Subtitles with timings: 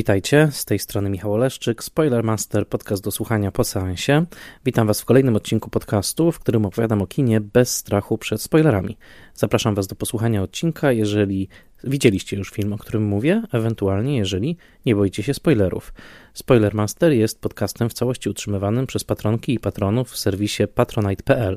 [0.00, 4.24] Witajcie, z tej strony Michał Oleszczyk, Spoilermaster, podcast do słuchania po seansie.
[4.64, 8.96] Witam Was w kolejnym odcinku podcastu, w którym opowiadam o kinie bez strachu przed spoilerami.
[9.34, 11.48] Zapraszam Was do posłuchania odcinka, jeżeli
[11.84, 15.92] widzieliście już film, o którym mówię, ewentualnie jeżeli nie boicie się spoilerów.
[16.34, 21.56] Spoilermaster jest podcastem w całości utrzymywanym przez patronki i patronów w serwisie patronite.pl.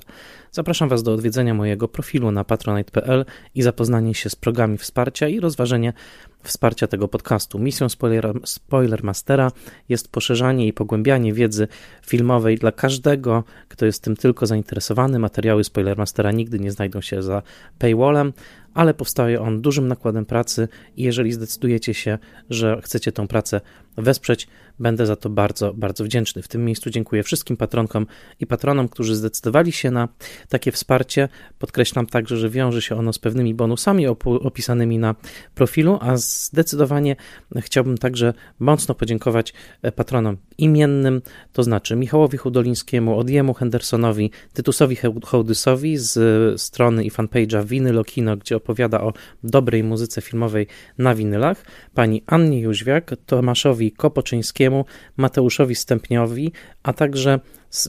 [0.52, 5.40] Zapraszam Was do odwiedzenia mojego profilu na patronite.pl i zapoznanie się z progami wsparcia i
[5.40, 5.94] rozważenie
[6.44, 7.60] wsparcia tego podcastu.
[7.60, 9.52] Misją spoiler, Spoilermastera
[9.90, 11.68] jest poszerzanie i pogłębianie wiedzy
[12.06, 15.20] filmowej dla każdego, kto jest tym tylko zainteresowany.
[15.20, 17.42] Materiały Spoilermastera nigdy nie znajdą się za
[17.80, 18.34] paywallem,
[18.74, 22.18] ale powstaje on dużym nakładem pracy i jeżeli zdecydujecie się,
[22.50, 23.62] że chcecie tą pracę
[23.98, 24.48] wesprzeć,
[24.80, 26.42] będę za to bardzo, bardzo wdzięczny.
[26.42, 28.08] W tym miejscu dziękuję wszystkim patronkom
[28.40, 30.08] i patronom, którzy zdecydowali się na
[30.50, 31.30] takie wsparcie.
[31.60, 35.16] Podkreślam także, że wiąże się ono z pewnymi bonusami opisanymi na
[35.56, 37.16] profilu, a zdecydowanie
[37.58, 41.22] chciałbym także mocno podziękować e, patronom imiennym,
[41.54, 48.56] to znaczy Michałowi Hudolińskiemu, Odiemu Hendersonowi, Tytusowi Hołdysowi z strony i fanpage'a Vinyl Kino, gdzie
[48.56, 54.86] opowiada o dobrej muzyce filmowej na winylach, pani Annie Jóźwiak, Tomaszowi Kopoczyńskiemu,
[55.18, 56.52] Mateuszowi Stępniowi,
[56.84, 57.40] a także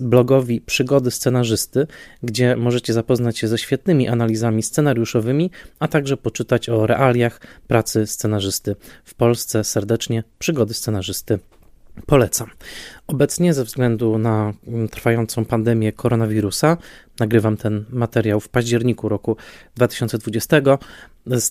[0.00, 1.86] blogowi Przygody Scenarzysty,
[2.22, 8.76] gdzie możecie zapoznać się ze świetnymi analizami scenariuszowymi, a także poczytać o realiach pracy scenarzysty
[9.04, 9.64] w Polsce.
[9.64, 11.38] Serdecznie Przygody Scenarzysty
[12.06, 12.50] Polecam.
[13.06, 14.52] Obecnie, ze względu na
[14.90, 16.76] trwającą pandemię koronawirusa,
[17.20, 19.36] nagrywam ten materiał w październiku roku
[19.76, 20.56] 2020.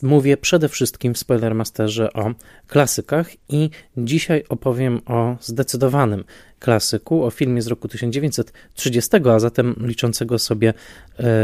[0.03, 2.33] Mówię przede wszystkim w Spoilermasterze o
[2.67, 6.23] klasykach i dzisiaj opowiem o zdecydowanym
[6.59, 10.73] klasyku, o filmie z roku 1930, a zatem liczącego sobie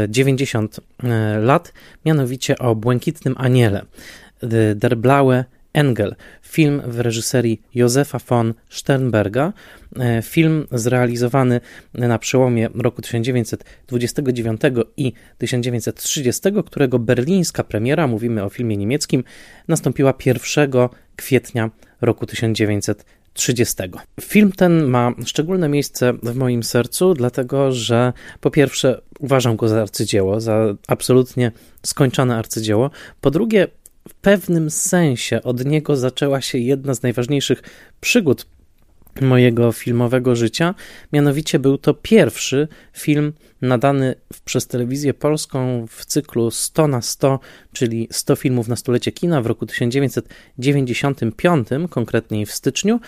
[0.08, 1.72] 90 e, e, lat,
[2.04, 3.84] mianowicie o Błękitnym Aniele.
[4.74, 9.52] Der Blaue Engel, film w reżyserii Józefa von Sternberga,
[9.98, 11.60] e, film zrealizowany
[11.94, 14.60] na przełomie roku 1929
[14.96, 19.24] i 1930, którego berlińska premiera, mówimy o filmie niemieckim,
[19.68, 21.70] nastąpiła 1 kwietnia
[22.00, 23.76] roku 1930.
[24.20, 29.82] Film ten ma szczególne miejsce w moim sercu, dlatego że po pierwsze uważam go za
[29.82, 31.52] arcydzieło, za absolutnie
[31.86, 32.90] skończone arcydzieło.
[33.20, 33.68] Po drugie,
[34.08, 37.62] w pewnym sensie od niego zaczęła się jedna z najważniejszych
[38.00, 38.46] przygód
[39.20, 40.74] mojego filmowego życia.
[41.12, 47.40] Mianowicie był to pierwszy film nadany przez telewizję polską w cyklu 100 na 100,
[47.72, 53.00] czyli 100 filmów na stulecie kina w roku 1995, konkretniej w styczniu.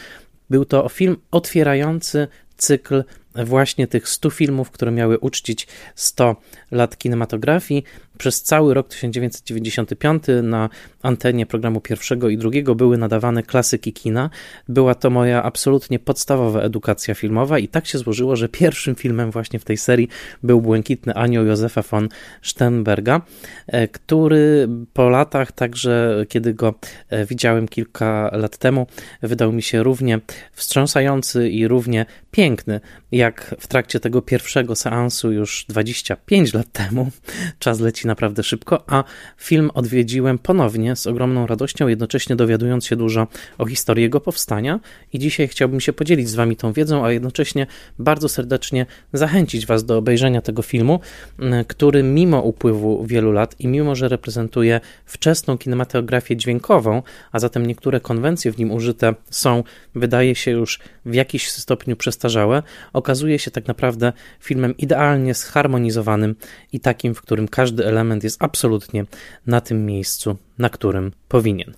[0.51, 3.05] Był to film otwierający cykl
[3.35, 6.37] właśnie tych 100 filmów, które miały uczcić 100
[6.71, 7.85] lat kinematografii.
[8.19, 10.69] Przez cały rok 1995 na
[11.03, 14.31] antenie programu pierwszego i drugiego były nadawane klasyki kina.
[14.69, 19.59] Była to moja absolutnie podstawowa edukacja filmowa i tak się złożyło, że pierwszym filmem właśnie
[19.59, 20.09] w tej serii
[20.43, 22.09] był Błękitny Anioł Józefa von
[22.43, 23.21] Sternberga,
[23.67, 26.75] e, który po latach, także kiedy go
[27.09, 28.87] e, widziałem kilka lat temu,
[29.23, 30.21] wydał mi się równie
[30.53, 32.81] wstrząsający i równie piękny,
[33.23, 37.11] jak w trakcie tego pierwszego seansu już 25 lat temu.
[37.59, 39.05] Czas leci naprawdę szybko, a
[39.39, 43.27] film odwiedziłem ponownie z ogromną radością, jednocześnie dowiadując się dużo
[43.59, 44.81] o historii jego powstania.
[45.13, 47.67] I dzisiaj chciałbym się podzielić z Wami tą wiedzą, a jednocześnie
[47.99, 51.01] bardzo serdecznie zachęcić Was do obejrzenia tego filmu,
[51.67, 57.03] który mimo upływu wielu lat i mimo, że reprezentuje wczesną kinematografię dźwiękową,
[57.33, 62.63] a zatem niektóre konwencje w nim użyte są, wydaje się, już w jakiś stopniu przestarzałe,
[62.93, 66.35] okazuje się tak naprawdę filmem idealnie zharmonizowanym
[66.73, 69.05] i takim, w którym każdy element jest absolutnie
[69.47, 71.75] na tym miejscu, na którym powinien.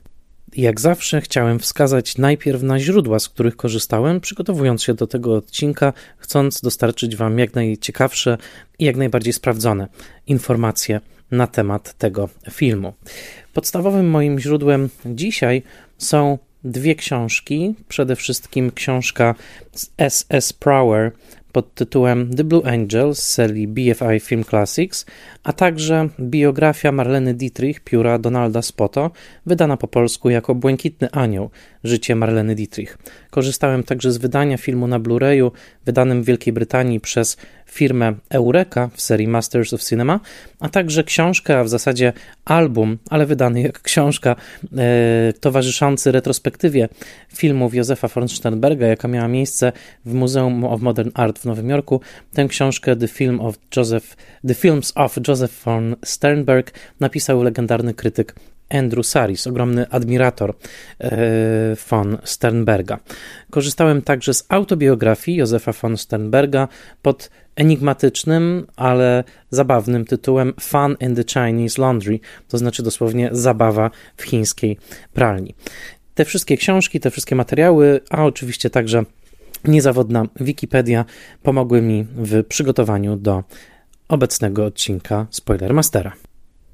[0.56, 5.92] Jak zawsze chciałem wskazać najpierw na źródła, z których korzystałem, przygotowując się do tego odcinka,
[6.18, 8.38] chcąc dostarczyć Wam jak najciekawsze
[8.78, 9.88] i jak najbardziej sprawdzone
[10.26, 11.00] informacje
[11.30, 12.92] na temat tego filmu.
[13.52, 15.62] Podstawowym moim źródłem dzisiaj
[15.98, 17.74] są dwie książki.
[17.88, 19.34] Przede wszystkim książka
[19.98, 20.52] S.S.
[20.52, 21.12] Prower
[21.54, 25.06] pod tytułem The Blue Angel z serii BFI Film Classics,
[25.42, 29.10] a także biografia Marleny Dietrich pióra Donalda Spoto,
[29.46, 31.50] wydana po polsku jako Błękitny Anioł
[31.84, 32.98] Życie Marleny Dietrich.
[33.30, 35.50] Korzystałem także z wydania filmu na Blu-rayu,
[35.84, 37.36] wydanym w Wielkiej Brytanii przez
[37.66, 40.20] firmę Eureka w serii Masters of Cinema,
[40.60, 42.12] a także książkę, a w zasadzie
[42.44, 44.36] album, ale wydany jak książka,
[44.76, 46.88] e, towarzyszący retrospektywie
[47.34, 49.72] filmów Józefa von Sternberga, jaka miała miejsce
[50.04, 52.00] w Muzeum of Modern Art w Nowym Jorku.
[52.34, 54.16] Tę książkę The, Film of Joseph,
[54.48, 58.34] The Films of Joseph von Sternberg napisał legendarny krytyk
[58.68, 60.54] Andrew Saris, ogromny admirator
[61.00, 62.98] e, von Sternberga.
[63.50, 66.68] Korzystałem także z autobiografii Józefa von Sternberga
[67.02, 74.22] pod enigmatycznym, ale zabawnym tytułem Fun in the Chinese Laundry, to znaczy dosłownie zabawa w
[74.22, 74.78] chińskiej
[75.12, 75.54] pralni.
[76.14, 79.04] Te wszystkie książki, te wszystkie materiały, a oczywiście także
[79.64, 81.04] niezawodna Wikipedia
[81.42, 83.44] pomogły mi w przygotowaniu do
[84.08, 86.12] obecnego odcinka Spoilermastera.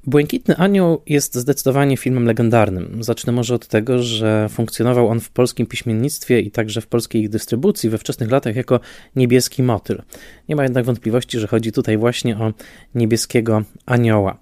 [0.07, 3.03] Błękitny Anioł jest zdecydowanie filmem legendarnym.
[3.03, 7.89] Zacznę może od tego, że funkcjonował on w polskim piśmiennictwie i także w polskiej dystrybucji
[7.89, 8.79] we wczesnych latach jako
[9.15, 10.01] niebieski motyl.
[10.49, 12.53] Nie ma jednak wątpliwości, że chodzi tutaj właśnie o
[12.95, 14.37] niebieskiego anioła,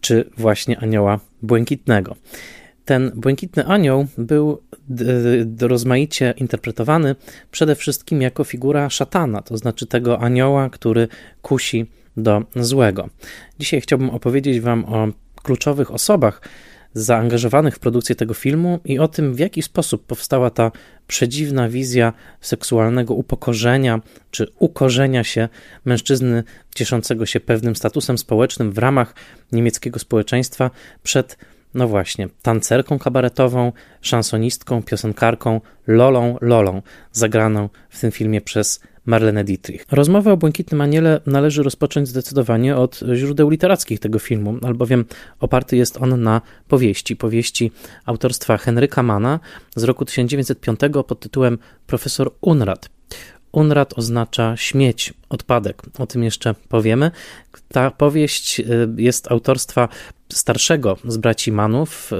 [0.00, 2.16] czy właśnie anioła błękitnego.
[2.84, 4.62] Ten błękitny anioł był
[5.60, 7.16] rozmaicie interpretowany
[7.50, 11.08] przede wszystkim jako figura szatana, to znaczy tego anioła, który
[11.42, 13.08] kusi do złego.
[13.58, 15.08] Dzisiaj chciałbym opowiedzieć Wam o
[15.42, 16.40] kluczowych osobach
[16.94, 20.72] zaangażowanych w produkcję tego filmu i o tym, w jaki sposób powstała ta
[21.06, 25.48] przedziwna wizja seksualnego upokorzenia czy ukorzenia się
[25.84, 29.14] mężczyzny cieszącego się pewnym statusem społecznym w ramach
[29.52, 30.70] niemieckiego społeczeństwa
[31.02, 31.38] przed
[31.74, 39.86] no właśnie, tancerką kabaretową, szansonistką, piosenkarką Lolą Lolą, zagraną w tym filmie przez Marlene Dietrich.
[39.90, 45.04] Rozmowę o Błękitnym Aniele należy rozpocząć zdecydowanie od źródeł literackich tego filmu, albowiem
[45.40, 47.72] oparty jest on na powieści, powieści
[48.04, 49.40] autorstwa Henryka Mana
[49.76, 52.88] z roku 1905 pod tytułem Profesor Unrad.
[53.52, 55.82] Unrad oznacza śmieć, odpadek.
[55.98, 57.10] O tym jeszcze powiemy.
[57.68, 58.64] Ta powieść y,
[58.96, 59.88] jest autorstwa
[60.32, 62.10] starszego z braci Manów,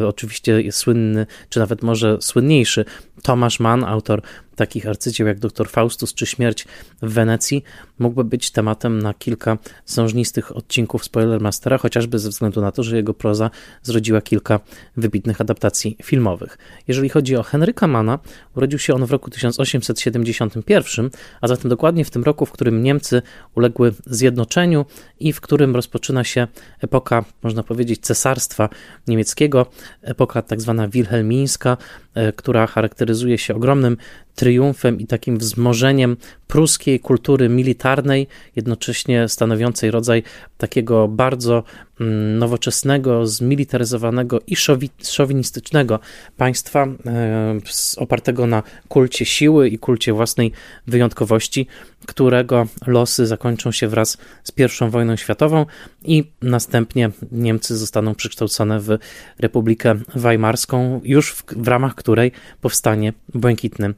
[0.00, 2.84] y, oczywiście jest słynny, czy nawet może słynniejszy,
[3.22, 4.22] Tomasz Mann, autor
[4.58, 6.66] takich arcydzieł jak Doktor Faustus czy Śmierć
[7.02, 7.62] w Wenecji,
[7.98, 13.14] mógłby być tematem na kilka sążnistych odcinków Spoilermastera, chociażby ze względu na to, że jego
[13.14, 13.50] proza
[13.82, 14.60] zrodziła kilka
[14.96, 16.58] wybitnych adaptacji filmowych.
[16.88, 18.18] Jeżeli chodzi o Henryka Mana,
[18.56, 21.10] urodził się on w roku 1871,
[21.40, 23.22] a zatem dokładnie w tym roku, w którym Niemcy
[23.54, 24.86] uległy zjednoczeniu
[25.20, 26.46] i w którym rozpoczyna się
[26.88, 28.68] epoka, można powiedzieć, cesarstwa
[29.06, 29.66] niemieckiego,
[30.02, 31.76] epoka tak zwana wilhelmińska,
[32.14, 33.96] e, która charakteryzuje się ogromnym
[34.38, 38.26] triumfem i takim wzmożeniem pruskiej kultury militarnej,
[38.56, 40.22] jednocześnie stanowiącej rodzaj
[40.58, 41.62] takiego bardzo
[42.00, 44.56] mm, nowoczesnego, zmilitaryzowanego i
[45.02, 46.00] szowinistycznego
[46.36, 47.58] państwa, e,
[47.96, 50.52] opartego na kulcie siły i kulcie własnej
[50.86, 51.66] wyjątkowości,
[52.06, 55.66] którego losy zakończą się wraz z I wojną światową
[56.04, 58.98] i następnie Niemcy zostaną przekształcone w
[59.38, 63.94] Republikę Weimarską, już w, w ramach której powstanie Błękitny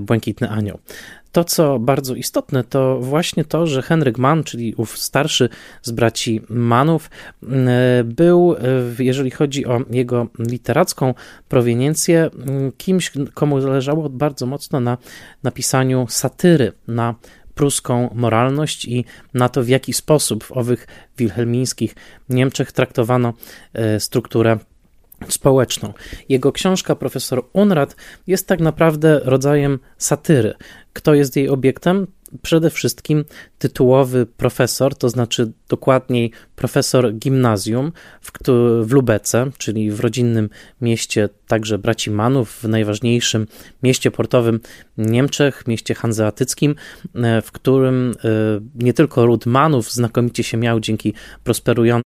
[0.00, 0.78] Błękitny Anioł.
[1.32, 5.48] To, co bardzo istotne, to właśnie to, że Henryk Mann, czyli ów starszy
[5.82, 7.10] z braci Manów,
[7.42, 8.56] e, był,
[8.98, 11.14] e, jeżeli chodzi o jego literacką
[11.48, 12.30] proweniencję,
[12.76, 14.98] kimś, komu zależało bardzo mocno na
[15.42, 17.14] napisaniu satyry na
[17.54, 20.86] pruską moralność i na to, w jaki sposób w owych
[21.18, 21.94] wilhelmińskich
[22.28, 23.32] Niemczech traktowano
[23.98, 24.58] strukturę
[25.28, 25.92] społeczną.
[26.28, 30.54] Jego książka Profesor Unrad jest tak naprawdę rodzajem satyry.
[30.92, 32.06] Kto jest jej obiektem?
[32.42, 33.24] Przede wszystkim
[33.58, 38.32] tytułowy profesor, to znaczy dokładniej profesor gimnazjum w,
[38.82, 40.50] w Lubece, czyli w rodzinnym
[40.80, 43.46] mieście także braci Manów, w najważniejszym
[43.82, 44.60] mieście portowym
[44.98, 46.74] Niemczech, mieście hanzeatyckim,
[47.14, 48.28] e, w którym e,
[48.74, 51.14] nie tylko ród Manów znakomicie się miał dzięki
[51.44, 52.11] prosperującej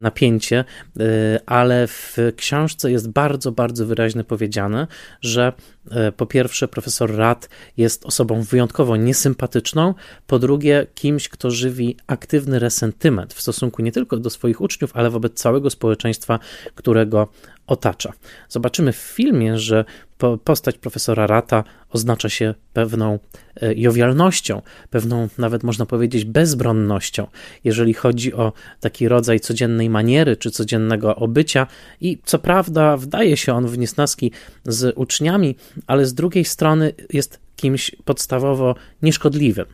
[0.00, 0.64] napięcie,
[1.00, 1.04] y,
[1.46, 4.86] ale w książce jest bardzo, bardzo wyraźnie powiedziane,
[5.20, 5.52] że
[6.08, 9.94] y, po pierwsze profesor Rad jest osobą wyjątkowo niesympatyczną,
[10.26, 15.10] po drugie kimś, kto żywi aktywny resentyment w stosunku nie tylko do swoich uczniów, ale
[15.10, 16.38] wobec całego społeczeństwa,
[16.74, 17.28] którego
[17.66, 18.12] otacza.
[18.48, 19.84] Zobaczymy w filmie, że
[20.44, 23.18] postać profesora Rata oznacza się pewną
[23.62, 27.26] e, jowialnością, pewną nawet można powiedzieć bezbronnością,
[27.64, 31.66] jeżeli chodzi o taki rodzaj codziennej maniery czy codziennego obycia
[32.00, 34.32] i co prawda wdaje się on w niesnaski
[34.64, 35.56] z uczniami,
[35.86, 39.66] ale z drugiej strony jest kimś podstawowo nieszkodliwym.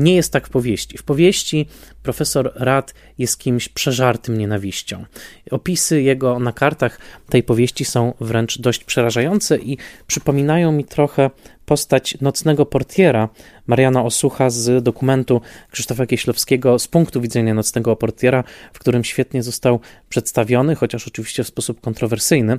[0.00, 0.98] Nie jest tak w powieści.
[0.98, 1.66] W powieści
[2.02, 5.04] profesor Rad jest kimś przeżartym nienawiścią.
[5.50, 11.30] Opisy jego na kartach tej powieści są wręcz dość przerażające i przypominają mi trochę
[11.66, 13.28] postać nocnego portiera
[13.66, 15.40] Mariana Osucha z dokumentu
[15.70, 21.48] Krzysztofa Kieślowskiego z punktu widzenia nocnego portiera, w którym świetnie został przedstawiony, chociaż oczywiście w
[21.48, 22.58] sposób kontrowersyjny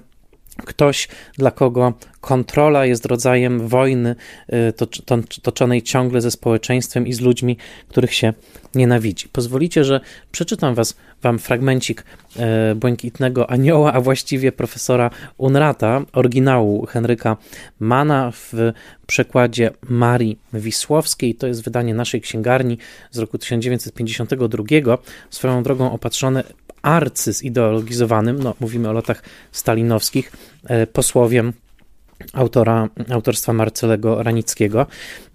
[0.62, 4.16] ktoś, dla kogo kontrola jest rodzajem wojny
[4.54, 4.74] y,
[5.42, 8.34] toczonej ciągle ze społeczeństwem i z ludźmi, których się
[8.76, 9.30] nienawidzi.
[9.30, 10.02] Pozwolicie, że
[10.32, 12.06] przeczytam was, wam fragmencik
[12.72, 17.38] y, Błękitnego Anioła, a właściwie profesora Unrata, oryginału Henryka
[17.80, 18.54] Mana w
[19.08, 21.36] przekładzie Marii Wisłowskiej.
[21.36, 22.78] To jest wydanie naszej księgarni
[23.12, 24.98] z roku 1952,
[25.30, 26.44] swoją drogą opatrzone
[26.82, 30.32] arcyzideologizowanym, no mówimy o latach stalinowskich,
[30.64, 31.54] e, posłowiem
[32.34, 34.86] autora, autorstwa Marcelego Ranickiego.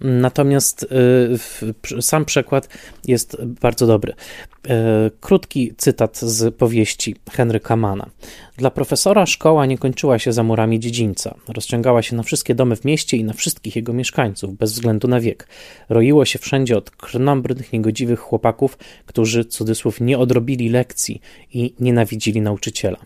[0.01, 0.87] Natomiast
[1.93, 2.69] y, sam przekład
[3.07, 4.13] jest bardzo dobry.
[4.13, 4.69] Y,
[5.19, 8.09] krótki cytat z powieści Henryka Mana.
[8.57, 11.35] Dla profesora szkoła nie kończyła się za murami dziedzińca.
[11.47, 15.19] Rozciągała się na wszystkie domy w mieście i na wszystkich jego mieszkańców, bez względu na
[15.19, 15.47] wiek.
[15.89, 21.21] Roiło się wszędzie od krnąbrnych, niegodziwych chłopaków, którzy, cudzysłów, nie odrobili lekcji
[21.53, 22.97] i nienawidzili nauczyciela.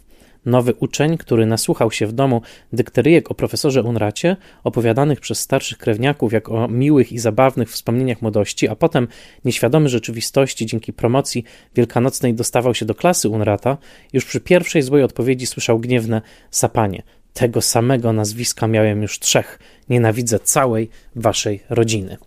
[0.45, 2.41] Nowy uczeń, który nasłuchał się w domu
[2.73, 8.67] dykteryjek o profesorze Unracie, opowiadanych przez starszych krewniaków jak o miłych i zabawnych wspomnieniach młodości,
[8.67, 9.07] a potem
[9.45, 11.43] nieświadomy rzeczywistości dzięki promocji
[11.75, 13.77] wielkanocnej dostawał się do klasy Unrata,
[14.13, 16.21] już przy pierwszej złej odpowiedzi słyszał gniewne
[16.51, 17.03] sapanie.
[17.33, 19.59] Tego samego nazwiska miałem już trzech.
[19.89, 22.17] Nienawidzę całej waszej rodziny.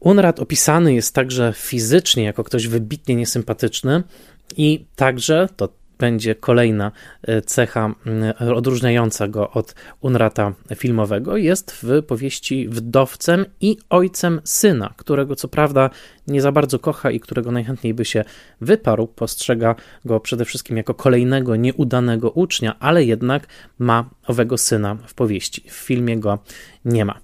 [0.00, 4.02] Unrat opisany jest także fizycznie jako ktoś wybitnie niesympatyczny
[4.56, 7.94] i także, to będzie kolejna e, cecha
[8.56, 15.90] odróżniająca go od Unrata filmowego, jest w powieści wdowcem i ojcem syna, którego co prawda
[16.26, 18.24] nie za bardzo kocha i którego najchętniej by się
[18.60, 19.06] wyparł.
[19.06, 19.74] Postrzega
[20.04, 23.46] go przede wszystkim jako kolejnego nieudanego ucznia, ale jednak
[23.78, 25.64] ma owego syna w powieści.
[25.68, 26.38] W filmie go
[26.84, 27.20] nie ma.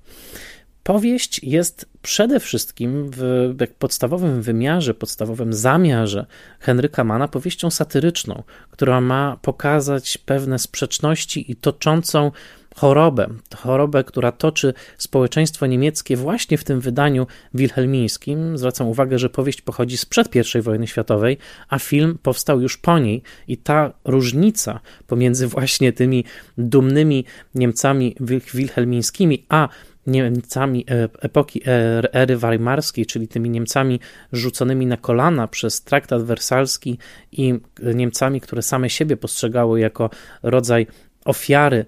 [0.83, 6.27] Powieść jest przede wszystkim w podstawowym wymiarze, podstawowym zamiarze
[6.61, 12.31] Henryka Mana powieścią satyryczną, która ma pokazać pewne sprzeczności i toczącą
[12.77, 18.59] chorobę, chorobę, która toczy społeczeństwo niemieckie właśnie w tym wydaniu wilhelmińskim.
[18.59, 23.23] Zwracam uwagę, że powieść pochodzi sprzed I wojny światowej, a film powstał już po niej
[23.49, 26.25] i ta różnica pomiędzy właśnie tymi
[26.59, 27.25] dumnymi
[27.55, 28.17] Niemcami
[28.55, 29.69] wilhelmińskimi, a
[30.07, 34.01] Niemcami e, epoki e, ery weimarskiej, czyli tymi Niemcami
[34.33, 36.99] rzuconymi na kolana przez traktat wersalski
[37.33, 37.55] i
[37.95, 40.11] Niemcami, które same siebie postrzegały jako
[40.43, 40.87] rodzaj
[41.25, 41.85] ofiary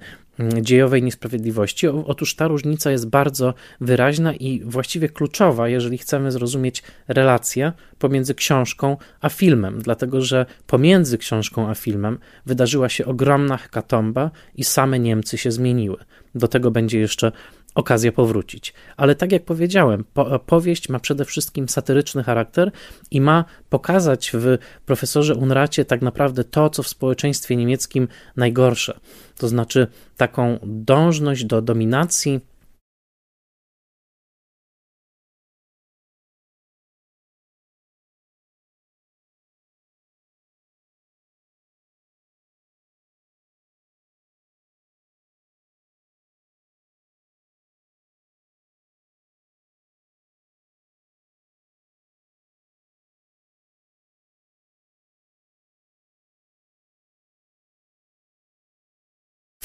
[0.61, 1.89] dziejowej niesprawiedliwości.
[1.89, 8.97] Otóż ta różnica jest bardzo wyraźna i właściwie kluczowa, jeżeli chcemy zrozumieć relację pomiędzy książką
[9.21, 15.39] a filmem, dlatego że pomiędzy książką a filmem wydarzyła się ogromna hekatomba i same Niemcy
[15.39, 15.97] się zmieniły.
[16.35, 17.33] Do tego będzie jeszcze
[17.75, 18.75] okazja powrócić.
[18.97, 22.71] Ale tak jak powiedziałem, po, powieść ma przede wszystkim satyryczny charakter
[23.11, 29.01] i ma pokazać w profesorze Unracie tak naprawdę to, co w społeczeństwie niemieckim najgorsze.
[29.39, 32.41] To znaczy taką dążność do dominacji,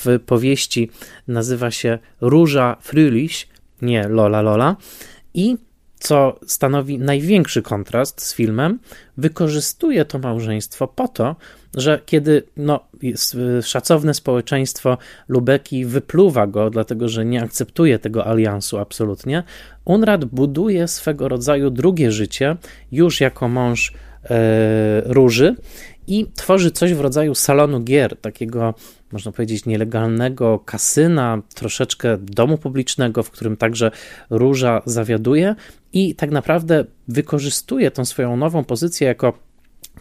[0.06, 0.90] w powieści
[1.28, 3.48] nazywa się Róża Fröhlich,
[3.82, 4.76] nie Lola Lola
[5.34, 5.58] i
[6.00, 8.80] co stanowi największy kontrast z filmem,
[9.18, 11.36] wykorzystuje to małżeństwo po to,
[11.78, 12.80] że kiedy no,
[13.62, 19.44] szacowne społeczeństwo Lubeki wypluwa go, dlatego że nie akceptuje tego aliansu absolutnie,
[19.86, 22.58] Unrad buduje swego rodzaju drugie życie
[22.92, 25.56] już jako mąż e, Róży
[26.08, 28.74] i tworzy coś w rodzaju salonu gier, takiego
[29.12, 33.92] można powiedzieć, nielegalnego kasyna, troszeczkę domu publicznego, w którym także
[34.30, 35.56] Róża zawiaduje
[35.94, 39.34] i tak naprawdę wykorzystuje tą swoją nową pozycję jako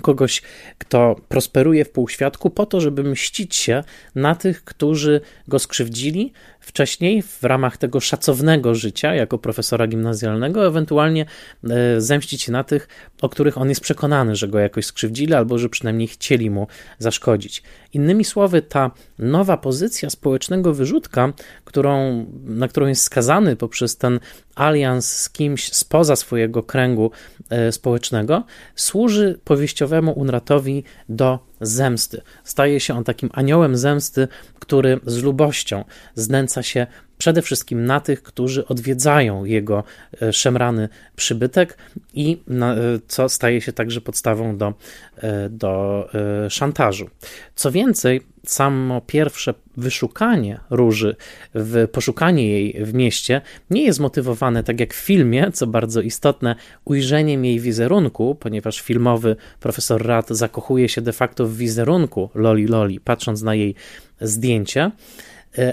[0.03, 0.43] kogoś,
[0.79, 3.85] kto prosperuje w półświadku, po to, żeby mścić się
[4.15, 6.33] na tych, którzy go skrzywdzili,
[6.69, 11.27] wcześniej w ramach tego szacownego życia jako profesora gimnazjalnego, ewentualnie
[11.65, 12.89] e, zemścić się na tych,
[13.23, 16.67] o których on jest przekonany, że go jakoś skrzywdzili albo że przynajmniej chcieli mu
[16.99, 17.63] zaszkodzić.
[17.93, 21.33] Innymi słowy, ta nowa pozycja społecznego wyrzutka,
[21.65, 24.21] którą, na którą jest skazany poprzez ten
[24.55, 27.11] alians z kimś spoza swojego kręgu
[27.51, 28.45] e, społecznego,
[28.75, 32.21] służy powieściowemu Unratowi do zemsty.
[32.45, 35.85] Staje się on takim aniołem zemsty, który z lubością
[36.15, 36.87] znęca się
[37.19, 39.85] przede wszystkim na tych, którzy odwiedzają jego
[40.23, 41.79] e, szemrany przybytek
[42.15, 42.77] i e,
[43.09, 44.75] co staje się także podstawą do,
[45.17, 46.09] e, do
[46.49, 47.11] szantażu.
[47.55, 51.17] Co więcej, samo pierwsze wyszukanie róży,
[51.55, 53.41] w poszukanie jej w mieście
[53.71, 59.37] nie jest motywowane tak jak w filmie, co bardzo istotne, ujrzeniem jej wizerunku, ponieważ filmowy
[59.61, 63.75] profesor Rad zakochuje się de facto w wizerunku Loli Loli, patrząc na jej
[64.21, 64.91] zdjęcie,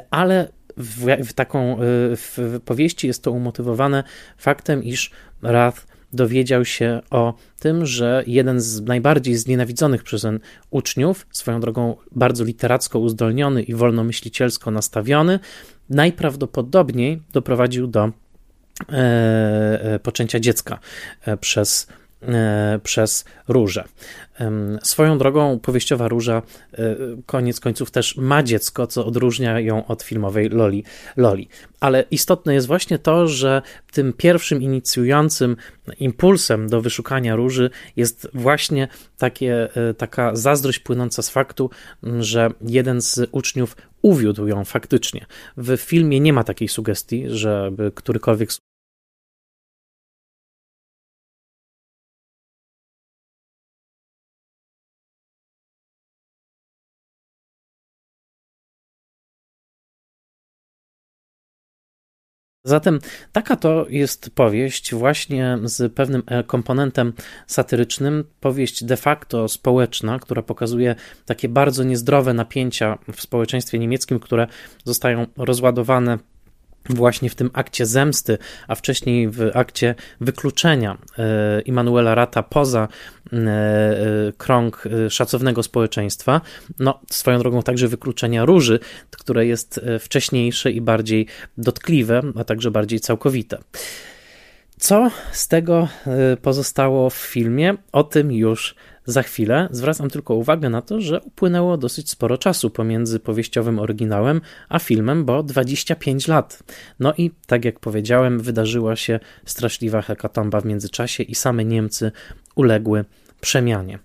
[0.10, 1.77] ale w, w taką y,
[2.15, 4.03] w powieści jest to umotywowane
[4.38, 10.28] faktem, iż Rath dowiedział się o tym, że jeden z najbardziej znienawidzonych przez
[10.72, 15.40] uczniów, swoją drogą bardzo literacko uzdolniony i wolnomyślicielsko nastawiony,
[15.90, 18.12] najprawdopodobniej doprowadził do
[18.90, 18.94] e,
[19.94, 20.80] e, poczęcia dziecka
[21.26, 21.88] e, przez
[22.84, 23.84] przez różę.
[24.84, 26.42] Swoją drogą powieściowa róża
[26.74, 26.96] e,
[27.26, 30.84] koniec końców też ma dziecko, co odróżnia ją od filmowej Loli.
[31.18, 31.50] Loli.
[31.80, 35.56] Ale istotne jest właśnie to, że tym pierwszym inicjującym
[36.00, 41.70] impulsem do wyszukania róży jest właśnie takie, e, taka zazdrość płynąca z faktu,
[42.20, 45.26] że jeden z uczniów uwiódł ją faktycznie.
[45.58, 48.52] W filmie nie ma takiej sugestii, żeby którykolwiek
[62.68, 63.00] Zatem
[63.32, 67.14] taka to jest powieść właśnie z pewnym e, komponentem
[67.48, 74.48] satyrycznym, powieść de facto społeczna, która pokazuje takie bardzo niezdrowe napięcia w społeczeństwie niemieckim, które
[74.84, 76.20] zostają rozładowane
[76.90, 82.88] właśnie w tym akcie zemsty, a wcześniej w akcie wykluczenia e, Immanuela Rata poza
[83.34, 86.42] e, e, krąg szacownego społeczeństwa,
[86.80, 88.80] no swoją drogą także wykluczenia róży,
[89.12, 93.58] które jest wcześniejsze i bardziej dotkliwe, a także bardziej całkowite.
[94.80, 95.88] Co z tego
[96.42, 97.74] pozostało w filmie?
[97.92, 102.70] O tym już za chwilę zwracam tylko uwagę na to, że upłynęło dosyć sporo czasu
[102.70, 106.63] pomiędzy powieściowym oryginałem a filmem, bo 25 lat.
[107.00, 112.11] No i tak jak powiedziałem, wydarzyła się straszliwa hekatomba w międzyczasie i same Niemcy
[112.55, 113.05] uległy
[113.41, 114.00] przemianie.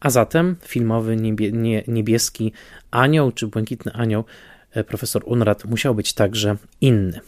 [0.00, 2.52] A zatem filmowy niebie, nie, niebieski
[2.90, 4.24] anioł czy błękitny anioł
[4.70, 7.20] e, profesor Unrat musiał być także inny.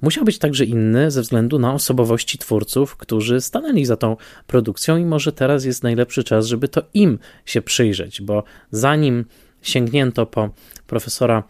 [0.00, 4.16] Musiał być także inny ze względu na osobowości twórców, którzy stanęli za tą
[4.46, 9.24] produkcją, i może teraz jest najlepszy czas, żeby to im się przyjrzeć, bo zanim
[9.62, 10.50] sięgnięto po
[10.86, 11.42] profesora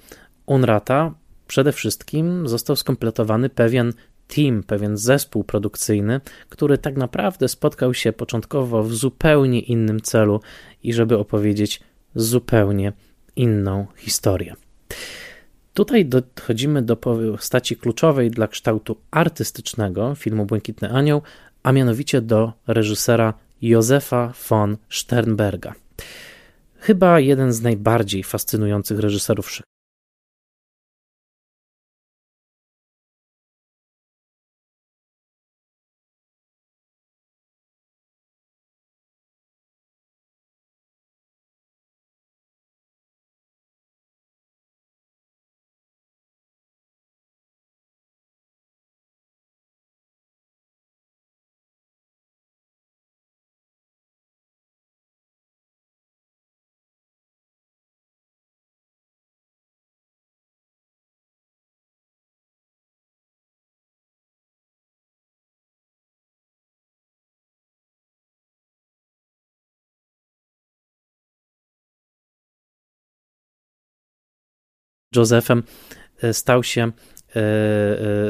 [0.47, 1.15] Unrata,
[1.47, 3.93] przede wszystkim został skompletowany pewien
[4.29, 10.41] team, pewien zespół produkcyjny, który tak naprawdę spotkał się początkowo w zupełnie innym celu
[10.83, 11.81] i żeby opowiedzieć
[12.15, 12.93] zupełnie
[13.37, 14.55] inną historię.
[15.79, 21.23] Tutaj dochodzimy do postaci kluczowej dla kształtu artystycznego filmu Błękitny Anioł,
[21.63, 25.75] a mianowicie do reżysera Józefa von Sternberga.
[26.79, 29.51] Chyba jeden z najbardziej fascynujących reżyserów
[75.17, 75.63] Josephem
[76.23, 76.91] e, stał się e,
[77.37, 77.43] e,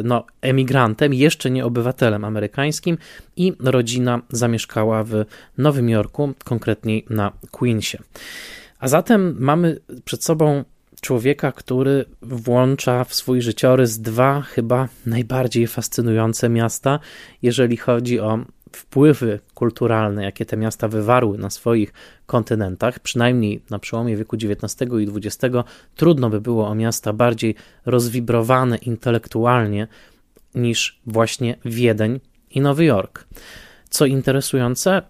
[0.05, 2.99] no, emigrantem, jeszcze nie obywatelem amerykańskim
[3.37, 5.25] i rodzina zamieszkała w
[5.59, 7.99] Nowym Jorku, konkretniej na Queensie.
[8.79, 10.65] A zatem mamy przed sobą
[11.01, 16.99] człowieka, który włącza w swój życiorys dwa chyba najbardziej fascynujące miasta,
[17.43, 18.39] jeżeli chodzi o
[18.73, 21.93] wpływy kulturalne, jakie te miasta wywarły na swoich
[22.27, 25.57] kontynentach, przynajmniej na przełomie wieku XIX i XX,
[25.97, 27.55] trudno by było o miasta bardziej
[27.87, 29.89] rozwibrowane intelektualnie
[30.55, 33.25] niż właśnie Wiedeń i Nowy Jork.
[33.91, 35.03] Co interesujące,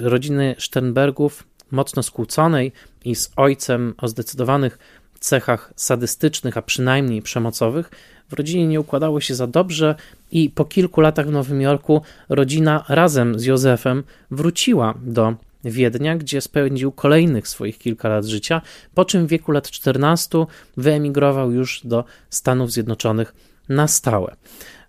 [0.00, 2.72] rodziny Sternbergów, mocno skłóconej
[3.04, 4.78] i z ojcem o zdecydowanych
[5.20, 7.90] cechach sadystycznych, a przynajmniej przemocowych,
[8.28, 9.94] w rodzinie nie układało się za dobrze
[10.32, 16.40] i po kilku latach w Nowym Jorku rodzina razem z Józefem wróciła do Wiednia, gdzie
[16.40, 18.62] spędził kolejnych swoich kilka lat życia,
[18.94, 23.34] po czym w wieku lat 14 wyemigrował już do Stanów Zjednoczonych
[23.68, 24.36] na stałe.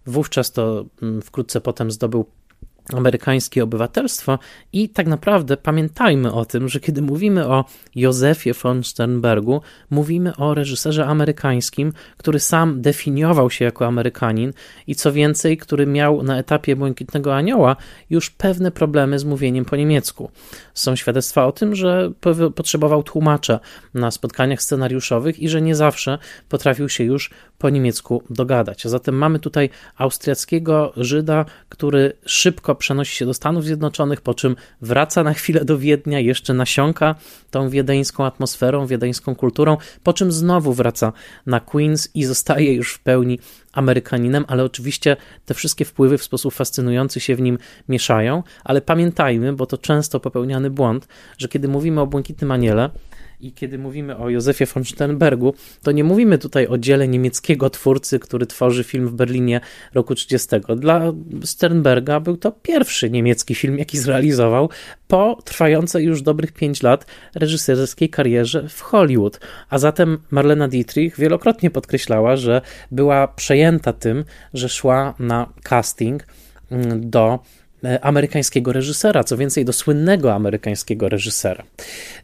[0.06, 2.26] Wówczas to mm, wkrótce potem zdobył
[2.94, 4.40] amerykańskie obywatelstwo
[4.74, 7.66] i tak naprawdę pamiętajmy o tym, że kiedy mówimy o
[7.96, 14.54] Józefie von Sternbergu, mówimy o reżyserze amerykańskim, który sam definiował się jako Amerykanin
[14.88, 17.76] i co więcej, który miał na etapie Błękitnego Anioła
[18.10, 20.32] już pewne problemy z mówieniem po niemiecku.
[20.74, 22.12] Są świadectwa o tym, że
[22.56, 23.60] potrzebował tłumacza
[23.94, 26.18] na spotkaniach scenariuszowych i że nie zawsze
[26.50, 28.86] potrafił się już po niemiecku dogadać.
[28.86, 34.56] A zatem mamy tutaj austriackiego Żyda, który szybko przenosi się do Stanów Zjednoczonych, po czym
[34.82, 37.16] wraca na chwilę do Wiednia, jeszcze nasiąka
[37.52, 41.14] tą wiedeńską atmosferą, wiedeńską kulturą, po czym znowu wraca
[41.46, 43.40] na Queens i zostaje już w pełni
[43.74, 47.58] Amerykaninem, ale oczywiście te wszystkie wpływy w sposób fascynujący się w nim
[47.90, 51.08] mieszają, ale pamiętajmy, bo to często popełniany błąd,
[51.38, 52.90] że kiedy mówimy o Błękitnym Aniele,
[53.40, 58.20] i kiedy mówimy o Józefie von Sternbergu, to nie mówimy tutaj o dziele niemieckiego twórcy,
[58.20, 59.62] który tworzy film w Berlinie
[59.94, 60.48] roku 30.
[60.78, 64.70] Dla Sternberga był to pierwszy niemiecki film, jaki zrealizował
[65.08, 69.40] po trwającej już dobrych 5 lat reżyserskiej karierze w Hollywood.
[69.70, 76.28] A zatem Marlena Dietrich wielokrotnie podkreślała, że była przejęta tym, że szła na casting
[76.72, 77.40] mm, do
[78.02, 81.64] amerykańskiego reżysera, co więcej do słynnego amerykańskiego reżysera.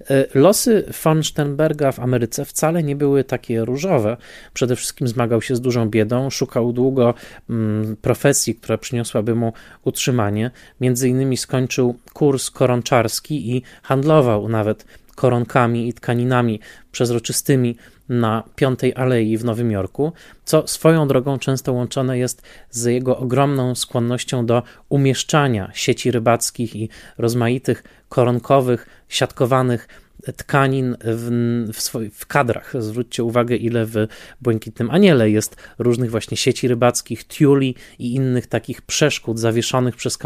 [0.09, 4.17] E, losy von Sternberga w Ameryce wcale nie były takie różowe.
[4.53, 7.13] Przede wszystkim zmagał się z dużą biedą, szukał długo
[7.49, 10.51] mm, profesji, która przyniosłaby mu utrzymanie.
[10.81, 16.59] Między innymi skończył kurs koronczarski i handlował nawet koronkami i tkaninami
[16.91, 17.77] przezroczystymi
[18.09, 20.13] na Piątej Alei w Nowym Jorku,
[20.45, 22.41] co swoją drogą często łączone jest
[22.71, 29.87] z jego ogromną skłonnością do umieszczania sieci rybackich i rozmaitych koronkowych, siatkowanych
[30.35, 32.73] tkanin w, w, w, kadrach.
[32.79, 33.95] Zwróćcie uwagę, ile w
[34.41, 40.17] Błękitnym Aniele jest różnych właśnie sieci rybackich, tiuli i innych takich przeszkód zawieszonych przez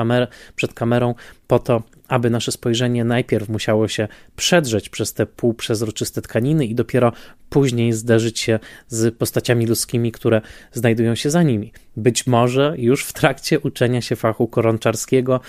[0.56, 1.16] przed kamerą
[1.48, 7.12] po to, aby nasze spojrzenie najpierw musiało się przedrzeć przez te półprzezroczyste tkaniny i dopiero
[7.50, 11.72] później zderzyć się z postaciami ludzkimi, które znajdują się za nimi.
[11.98, 15.40] Być może już w trakcie uczenia się fachu koronczarskiego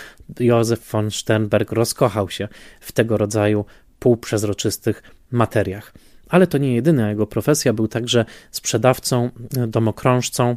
[0.41, 2.49] Józef von Sternberg rozkochał się
[2.81, 3.65] w tego rodzaju
[4.05, 5.93] półprzezroczystych materiach.
[6.29, 9.31] Ale to nie jedyna jego profesja, był także sprzedawcą,
[9.69, 10.57] domokrążcą,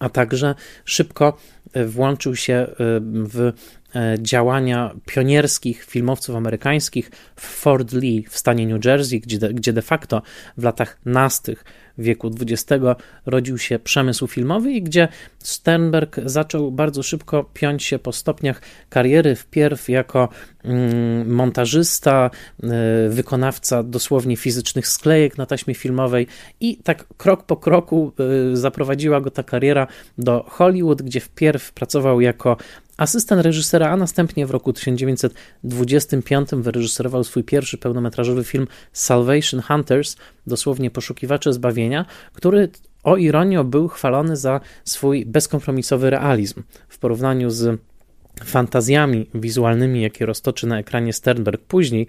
[0.00, 1.36] a także szybko
[1.74, 2.66] włączył się
[3.08, 3.52] w
[3.85, 3.85] E,
[4.18, 9.82] działania pionierskich filmowców amerykańskich w Fort Lee w stanie New Jersey, gdzie de, gdzie de
[9.82, 10.22] facto
[10.56, 11.64] w latach nastych
[11.98, 12.84] wieku XX
[13.26, 19.34] rodził się przemysł filmowy i gdzie Sternberg zaczął bardzo szybko piąć się po stopniach kariery,
[19.34, 20.28] wpierw jako
[20.64, 22.30] mm, montażysta,
[22.62, 22.68] e,
[23.08, 26.26] wykonawca dosłownie fizycznych sklejek na taśmie filmowej
[26.60, 28.12] i tak krok po kroku
[28.52, 29.86] e, zaprowadziła go ta kariera
[30.18, 32.56] do Hollywood, gdzie wpierw pracował jako
[32.96, 40.90] asystent reżysera, a następnie w roku 1925 wyreżyserował swój pierwszy pełnometrażowy film Salvation Hunters, dosłownie
[40.90, 42.68] poszukiwacze zbawienia, który
[43.02, 47.80] o ironię był chwalony za swój bezkompromisowy realizm w porównaniu z
[48.44, 52.06] fantazjami wizualnymi, jakie roztoczy na ekranie Sternberg później,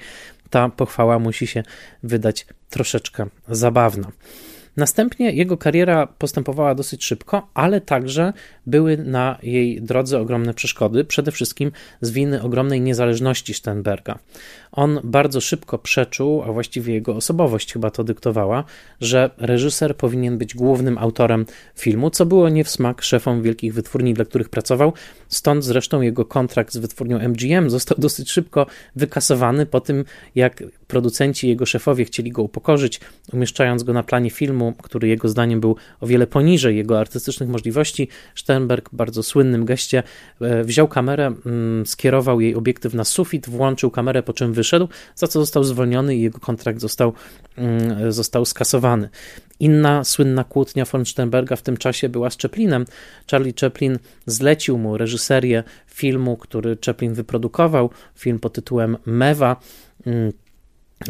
[0.49, 1.63] ta pochwała musi się
[2.03, 4.11] wydać troszeczkę zabawna.
[4.77, 8.33] Następnie jego kariera postępowała dosyć szybko, ale także
[8.67, 14.19] były na jej drodze ogromne przeszkody, przede wszystkim z winy ogromnej niezależności Sternberga.
[14.71, 18.63] On bardzo szybko przeczuł, a właściwie jego osobowość chyba to dyktowała,
[19.01, 24.13] że reżyser powinien być głównym autorem filmu, co było nie w smak szefom wielkich wytwórni,
[24.13, 24.93] dla których pracował.
[25.27, 31.47] Stąd zresztą jego kontrakt z wytwórnią MGM został dosyć szybko wykasowany po tym, jak producenci,
[31.47, 32.99] jego szefowie chcieli go upokorzyć,
[33.33, 38.07] umieszczając go na planie filmu, który jego zdaniem był o wiele poniżej jego artystycznych możliwości.
[38.57, 40.03] Sternberg bardzo słynnym geście
[40.41, 45.27] e, wziął kamerę, mm, skierował jej obiektyw na sufit, włączył kamerę, po czym wyszedł, za
[45.27, 47.13] co został zwolniony i jego kontrakt został,
[47.55, 49.09] mm, został skasowany.
[49.59, 52.85] Inna słynna kłótnia von Sternberga w tym czasie była z Chaplinem.
[53.31, 59.55] Charlie Chaplin zlecił mu reżyserię filmu, który Chaplin wyprodukował, film pod tytułem Mewa
[60.05, 60.31] mm,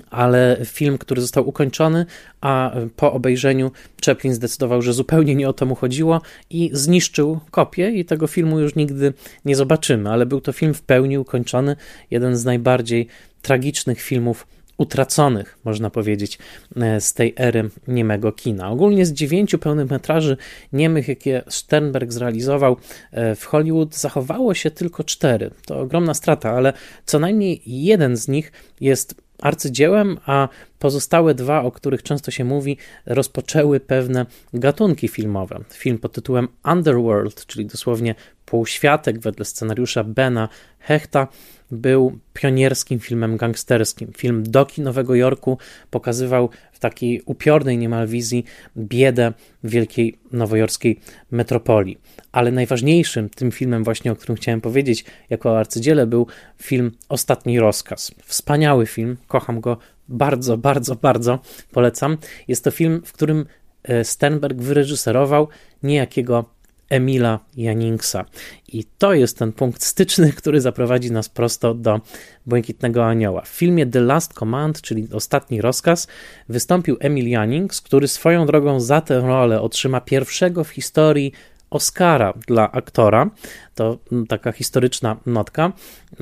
[0.10, 2.06] ale film, który został ukończony,
[2.42, 3.72] a po obejrzeniu
[4.06, 8.60] Chaplin zdecydował, że zupełnie nie o to mu chodziło i zniszczył kopię i tego filmu
[8.60, 9.14] już nigdy
[9.46, 11.76] nie zobaczymy, ale był to film w pełni ukończony,
[12.12, 13.08] jeden z najbardziej
[13.42, 14.48] tragicznych filmów
[14.78, 16.40] utraconych, można powiedzieć,
[16.76, 18.70] e, z tej ery niemego kina.
[18.70, 20.38] Ogólnie z dziewięciu pełnych metraży
[20.74, 22.78] niemych, jakie Sternberg zrealizował
[23.12, 25.52] e, w Hollywood, zachowało się tylko cztery.
[25.66, 26.74] To ogromna strata, ale
[27.06, 32.78] co najmniej jeden z nich jest arcydziełem, a pozostałe dwa, o których często się mówi,
[33.06, 35.60] rozpoczęły pewne gatunki filmowe.
[35.74, 41.28] Film pod tytułem Underworld, czyli dosłownie półświatek wedle scenariusza Bena Hechta,
[41.72, 44.12] był pionierskim filmem gangsterskim.
[44.18, 45.58] Film Doki Nowego Jorku
[45.90, 48.46] pokazywał w takiej upiornej niemal wizji
[48.78, 51.00] biedę wielkiej nowojorskiej
[51.32, 51.98] metropolii.
[52.38, 56.28] Ale najważniejszym tym filmem właśnie, o którym chciałem powiedzieć jako o arcydziele był
[56.62, 58.12] film Ostatni Rozkaz.
[58.26, 61.40] Wspaniały film, kocham go bardzo, bardzo, bardzo
[61.72, 62.18] polecam.
[62.48, 63.46] Jest to film, w którym
[63.84, 65.48] e, Sternberg wyreżyserował
[65.84, 66.46] niejakiego
[66.90, 68.26] Emila Janingsa.
[68.68, 72.02] I to jest ten punkt styczny, który zaprowadzi nas prosto do
[72.46, 73.42] Błękitnego Anioła.
[73.42, 76.08] W filmie The Last Command, czyli Ostatni Rozkaz,
[76.50, 81.34] wystąpił Emil Janings, który swoją drogą za tę rolę otrzyma pierwszego w historii
[81.70, 83.30] Oscara dla aktora.
[83.76, 83.98] To
[84.30, 85.72] taka historyczna notka.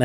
[0.00, 0.04] E,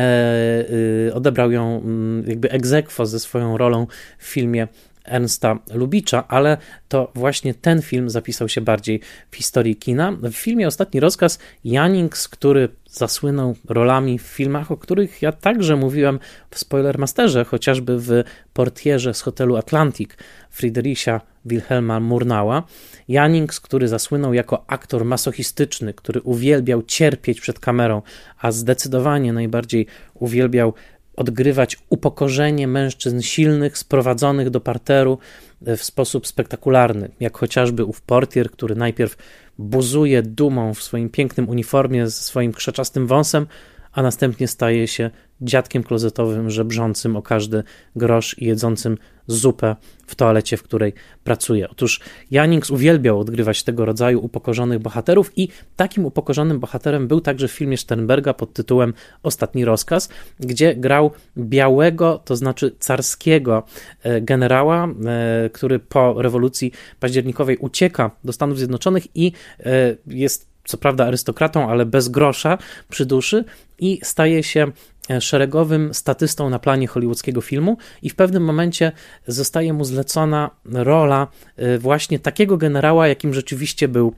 [1.08, 3.86] e, odebrał ją mm, jakby egzekwo ze swoją rolą
[4.18, 4.68] w filmie
[5.04, 6.56] Ernsta Lubicza, ale
[6.88, 9.00] to właśnie ten film zapisał się bardziej
[9.30, 10.12] w historii kina.
[10.12, 16.18] W filmie Ostatni Rozkaz Jannings, który zasłynął rolami w filmach, o których ja także mówiłem
[16.50, 18.10] w Spoilermasterze, chociażby w
[18.52, 20.10] Portierze z hotelu Atlantic
[20.50, 22.62] Friedricha Wilhelma Murnała.
[23.08, 28.02] Jannings, który zasłynął jako aktor masochistyczny, który uwielbiał cierpieć przed kamerą,
[28.40, 30.74] a zdecydowanie najbardziej uwielbiał
[31.16, 35.18] odgrywać upokorzenie mężczyzn silnych, sprowadzonych do parteru
[35.66, 39.16] e, w sposób spektakularny, jak chociażby ów portier, który najpierw
[39.58, 43.46] buzuje dumą w swoim pięknym uniformie ze swoim krzaczastym wąsem,
[43.92, 45.10] a następnie staje się
[45.42, 47.62] dziadkiem klozetowym, żebrzącym o każdy
[47.96, 49.76] grosz i jedzącym zupę
[50.06, 50.92] w toalecie, w której
[51.24, 51.68] pracuje.
[51.68, 52.00] Otóż
[52.30, 57.76] Janings uwielbiał odgrywać tego rodzaju upokorzonych bohaterów i takim upokorzonym bohaterem był także w filmie
[57.76, 60.08] Sternberga pod tytułem Ostatni rozkaz,
[60.40, 63.62] gdzie grał białego, to znaczy carskiego
[64.02, 70.78] e, generała, e, który po rewolucji październikowej ucieka do Stanów Zjednoczonych i e, jest co
[70.78, 73.44] prawda arystokratą, ale bez grosza przy duszy
[73.78, 74.72] i staje się
[75.10, 78.92] e, szeregowym statystą na planie hollywoodzkiego filmu i w pewnym momencie
[79.26, 84.14] zostaje mu zlecona rola e, właśnie takiego generała, jakim rzeczywiście był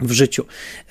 [0.00, 0.44] w życiu.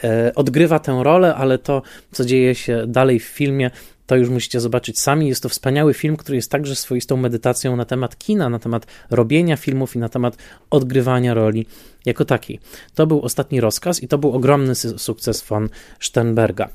[0.03, 3.71] E, odgrywa tę rolę, ale to, co dzieje się dalej w filmie,
[4.11, 5.27] to już musicie zobaczyć sami.
[5.27, 9.57] Jest to wspaniały film, który jest także swoistą medytacją na temat kina, na temat robienia
[9.57, 10.37] filmów i na temat
[10.69, 11.65] odgrywania roli
[12.05, 12.59] jako takiej.
[12.95, 15.69] To był ostatni rozkaz i to był ogromny sukces von
[15.99, 16.69] Sternberga.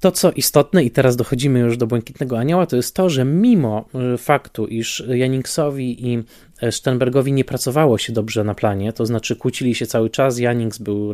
[0.00, 3.84] To, co istotne, i teraz dochodzimy już do Błękitnego Anioła, to jest to, że mimo
[4.14, 6.22] y, faktu, iż Janingsowi i
[6.60, 10.78] e, Sternbergowi nie pracowało się dobrze na planie, to znaczy kłócili się cały czas, Janings
[10.78, 11.12] był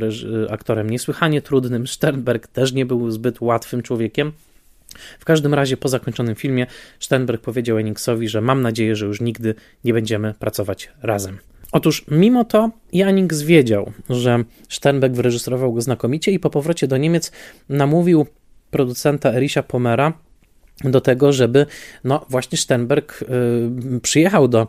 [0.51, 4.33] aktorem niesłychanie trudnym, Sternberg też nie był zbyt łatwym człowiekiem,
[5.19, 6.67] w każdym razie po zakończonym filmie
[7.01, 11.39] Sternberg powiedział Enningsowi, że mam nadzieję, że już nigdy nie będziemy pracować razem.
[11.73, 17.33] Otóż mimo to Janings wiedział, że Sternberg wyreżyserował go znakomicie i po powrocie do Niemiec
[17.69, 18.27] namówił
[18.71, 20.13] producenta Erisia Pomera
[20.85, 21.67] do tego, żeby
[22.05, 24.69] no właśnie Sternberg y, przyjechał do,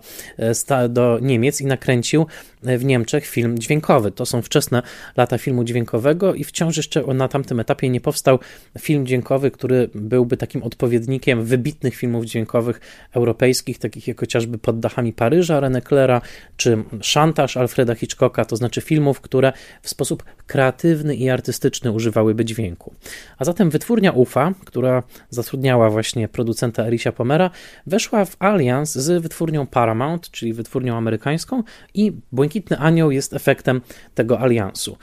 [0.85, 2.25] y, do Niemiec i nakręcił
[2.63, 4.11] w Niemczech film dźwiękowy.
[4.11, 4.81] To są wczesne
[5.17, 8.39] lata filmu dźwiękowego i wciąż jeszcze na tamtym etapie nie powstał
[8.79, 12.81] film dźwiękowy, który byłby takim odpowiednikiem wybitnych filmów dźwiękowych
[13.13, 16.21] europejskich, takich jak chociażby Pod dachami Paryża René Claira,
[16.57, 22.93] czy Szantaż Alfreda Hitchcocka, to znaczy filmów, które w sposób kreatywny i artystyczny używałyby dźwięku.
[23.37, 26.00] A zatem wytwórnia UFA, która zatrudniała właśnie
[26.31, 27.49] producenta Erisia Pomera,
[27.87, 33.81] weszła w alians z wytwórnią Paramount, czyli wytwórnią amerykańską i Błękitny Anioł jest efektem
[34.15, 34.97] tego aliansu.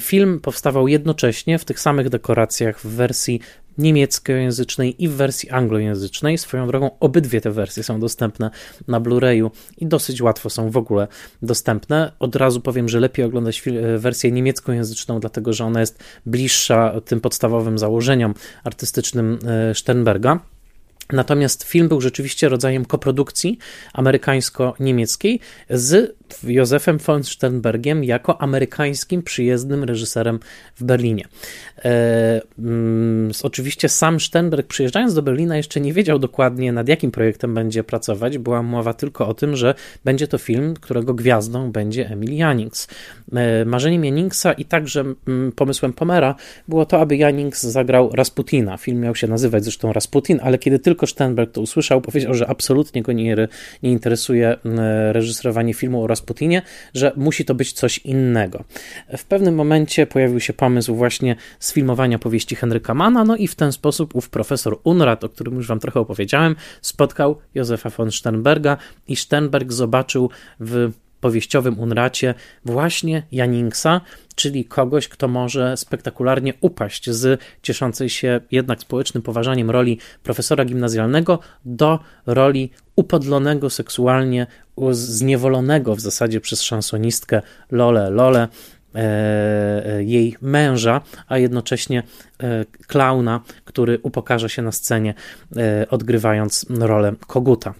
[0.00, 3.40] Film powstawał jednocześnie w tych samych dekoracjach w wersji
[3.78, 6.38] niemieckojęzycznej i w wersji anglojęzycznej.
[6.38, 8.50] Swoją drogą obydwie te wersje są dostępne
[8.88, 11.08] na Blu-rayu i dosyć łatwo są w ogóle
[11.42, 12.12] dostępne.
[12.18, 13.62] Od razu powiem, że lepiej oglądać
[13.98, 20.40] wersję niemieckojęzyczną, dlatego że ona jest bliższa tym podstawowym założeniom artystycznym e, Sternberga.
[21.12, 23.58] Natomiast film był rzeczywiście rodzajem koprodukcji
[23.92, 30.40] amerykańsko-niemieckiej z Józefem von Sternbergiem jako amerykańskim przyjezdnym reżyserem
[30.76, 31.24] w Berlinie.
[31.84, 37.54] E, mm, oczywiście sam Sternberg przyjeżdżając do Berlina jeszcze nie wiedział dokładnie nad jakim projektem
[37.54, 38.38] będzie pracować.
[38.38, 42.88] Była mowa tylko o tym, że będzie to film, którego gwiazdą będzie Emil Jannings.
[43.32, 46.34] E, marzeniem Janningsa i także mm, pomysłem Pomera
[46.68, 48.76] było to, aby Jannings zagrał Rasputina.
[48.76, 53.02] Film miał się nazywać zresztą Rasputin, ale kiedy tylko Sternberg to usłyszał, powiedział, że absolutnie
[53.02, 53.48] go nie,
[53.82, 54.78] nie interesuje mm,
[55.12, 56.21] reżyserowanie filmu o Rasputinie,
[56.94, 58.64] że musi to być coś innego.
[59.16, 63.72] W pewnym momencie pojawił się pomysł właśnie sfilmowania powieści Henryka Mana, no i w ten
[63.72, 68.76] sposób ów profesor Unrat, o którym już wam trochę opowiedziałem, spotkał Józefa von Sternberga
[69.08, 70.30] i Sternberg zobaczył
[70.60, 74.00] w powieściowym Unracie właśnie Janingsa,
[74.34, 81.38] czyli kogoś, kto może spektakularnie upaść z cieszącej się jednak społecznym poważaniem roli profesora gimnazjalnego
[81.64, 84.46] do roli upodlonego seksualnie,
[84.90, 88.48] zniewolonego w zasadzie przez szansonistkę Lole Lole,
[88.94, 92.02] e, e, jej męża, a jednocześnie
[92.42, 95.14] e, klauna, który upokarza się na scenie,
[95.90, 97.74] odgrywając rolę koguta.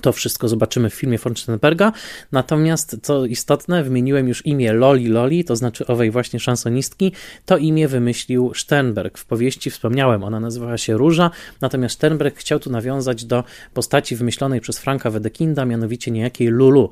[0.00, 1.92] To wszystko zobaczymy w filmie Forstenberga.
[2.32, 7.12] Natomiast, co istotne, wymieniłem już imię Loli Loli, to znaczy owej właśnie szansonistki.
[7.46, 9.18] To imię wymyślił Sternberg.
[9.18, 11.30] W powieści wspomniałem, ona nazywała się Róża,
[11.60, 16.90] natomiast Sternberg chciał tu nawiązać do postaci wymyślonej przez Franka Wedekinda, mianowicie niejakiej Lulu,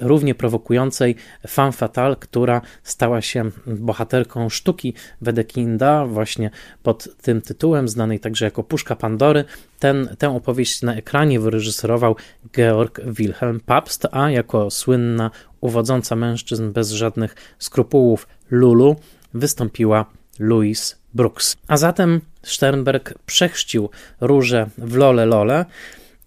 [0.00, 1.16] równie prowokującej
[1.48, 6.50] femme fatale, która stała się bohaterką sztuki Wedekinda, właśnie
[6.82, 9.44] pod tym tytułem, znanej także jako Puszka Pandory.
[9.82, 12.16] Ten, tę opowieść na ekranie wyreżyserował
[12.52, 18.96] Georg Wilhelm Pabst, a jako słynna uwodząca mężczyzn bez żadnych skrupułów Lulu
[19.34, 20.06] wystąpiła
[20.38, 21.56] Louise Brooks.
[21.68, 23.90] A zatem Sternberg przechrzcił
[24.20, 25.64] róże w Lole Lole.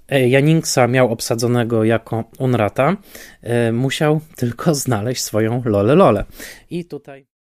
[0.09, 2.97] E, Janingsa miał obsadzonego jako Unrata,
[3.41, 6.25] e, musiał tylko znaleźć swoją Lole Lole.
[6.69, 7.34] I tutaj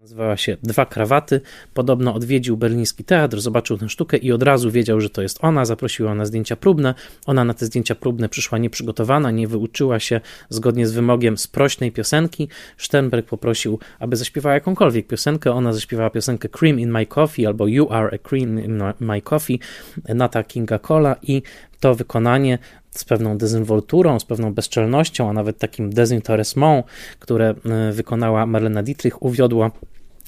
[0.00, 1.40] Nazywała się Dwa Krawaty.
[1.74, 5.64] Podobno odwiedził berliński teatr, zobaczył tę sztukę i od razu wiedział, że to jest ona.
[5.64, 6.94] Zaprosił ją na zdjęcia próbne.
[7.26, 12.48] Ona na te zdjęcia próbne przyszła nieprzygotowana, nie wyuczyła się zgodnie z wymogiem sprośnej piosenki.
[12.76, 15.52] Sternberg poprosił, aby zaśpiewała jakąkolwiek piosenkę.
[15.52, 19.60] Ona zaśpiewała piosenkę Cream in My Coffee albo You Are a Cream in My Coffee
[20.08, 21.42] Nata Kinga Cola i
[21.80, 22.58] to wykonanie
[22.90, 26.86] z pewną dezynwolturą, z pewną bezczelnością, a nawet takim dezinteresment,
[27.18, 29.70] które e, wykonała Marlena Dietrich, uwiodła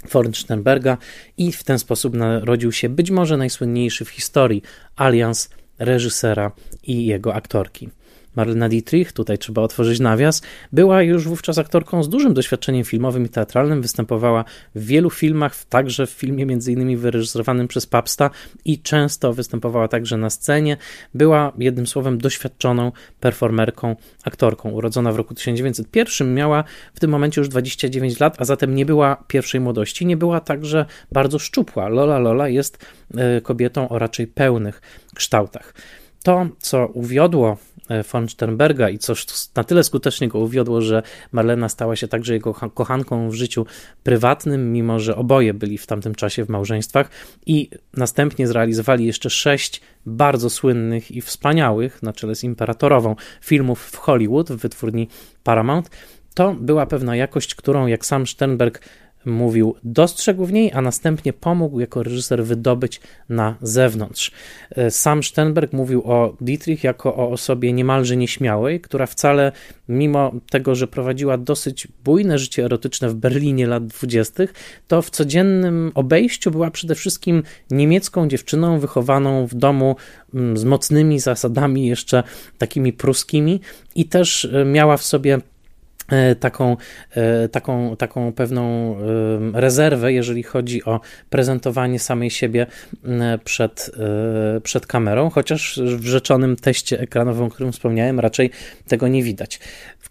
[0.09, 0.99] Fornsternberga
[1.39, 4.63] i w ten sposób narodził się być może najsłynniejszy w historii
[4.97, 7.89] alians reżysera i jego aktorki.
[8.37, 10.43] Marlena Dietrich, tutaj trzeba otworzyć nawias,
[10.73, 16.07] była już wówczas aktorką z dużym doświadczeniem filmowym i teatralnym, występowała w wielu filmach, także
[16.07, 16.97] w filmie m.in.
[16.97, 18.31] wyreżyserowanym przez Papsta
[18.65, 20.77] i często występowała także na scenie.
[21.15, 24.71] Była jednym słowem doświadczoną performerką, aktorką.
[24.71, 26.65] Urodzona w roku 1901, miała
[26.95, 30.87] w tym momencie już 29 lat, a zatem nie była pierwszej młodości, nie była także
[31.13, 31.89] bardzo szczupła.
[31.89, 34.83] Lola Lola jest e, kobietą o raczej pełnych
[35.15, 35.75] kształtach.
[36.23, 37.57] To, co uwiodło
[38.13, 42.55] von Sternberga i coś na tyle skutecznie go uwiodło, że Marlena stała się także jego
[42.55, 43.67] kochanką w życiu
[44.03, 47.11] prywatnym, mimo że oboje byli w tamtym czasie w małżeństwach
[47.47, 53.97] i następnie zrealizowali jeszcze sześć bardzo słynnych i wspaniałych, na czele z Imperatorową, filmów w
[53.97, 55.09] Hollywood w wytwórni
[55.45, 55.91] Paramount.
[56.35, 58.81] To była pewna jakość, którą, jak sam Sternberg
[59.27, 64.31] mówił, dostrzegł w niej, a następnie pomógł jako reżyser wydobyć na zewnątrz.
[64.71, 69.53] E, sam Sternberg mówił o Dietrich jako o osobie niemalże nieśmiałej, która wcale,
[69.89, 74.55] mimo tego, że prowadziła dosyć bujne życie erotyczne w Berlinie lat dwudziestych,
[74.89, 79.97] to w codziennym obejściu była przede wszystkim niemiecką dziewczyną wychowaną w domu
[80.35, 82.23] mm, z mocnymi zasadami, jeszcze
[82.59, 83.61] takimi pruskimi,
[83.95, 85.39] i też e, miała w sobie
[86.41, 86.77] taką,
[87.11, 88.97] e, taką, taką pewną
[89.55, 92.67] rezerwę, jeżeli chodzi o prezentowanie samej siebie
[93.45, 93.91] przed,
[94.57, 98.51] e, przed kamerą, chociaż w rzeczonym teście ekranowym, o którym wspomniałem, raczej
[98.89, 99.61] tego nie widać.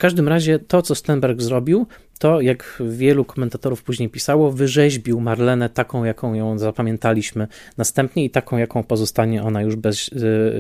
[0.02, 1.88] Każdym razie to, co Stenberg zrobił,
[2.20, 7.48] to, jak wielu komentatorów później pisało, wyrzeźbił Marlenę taką, jaką ją zapamiętaliśmy
[7.78, 10.10] następnie i taką, jaką pozostanie ona już bez,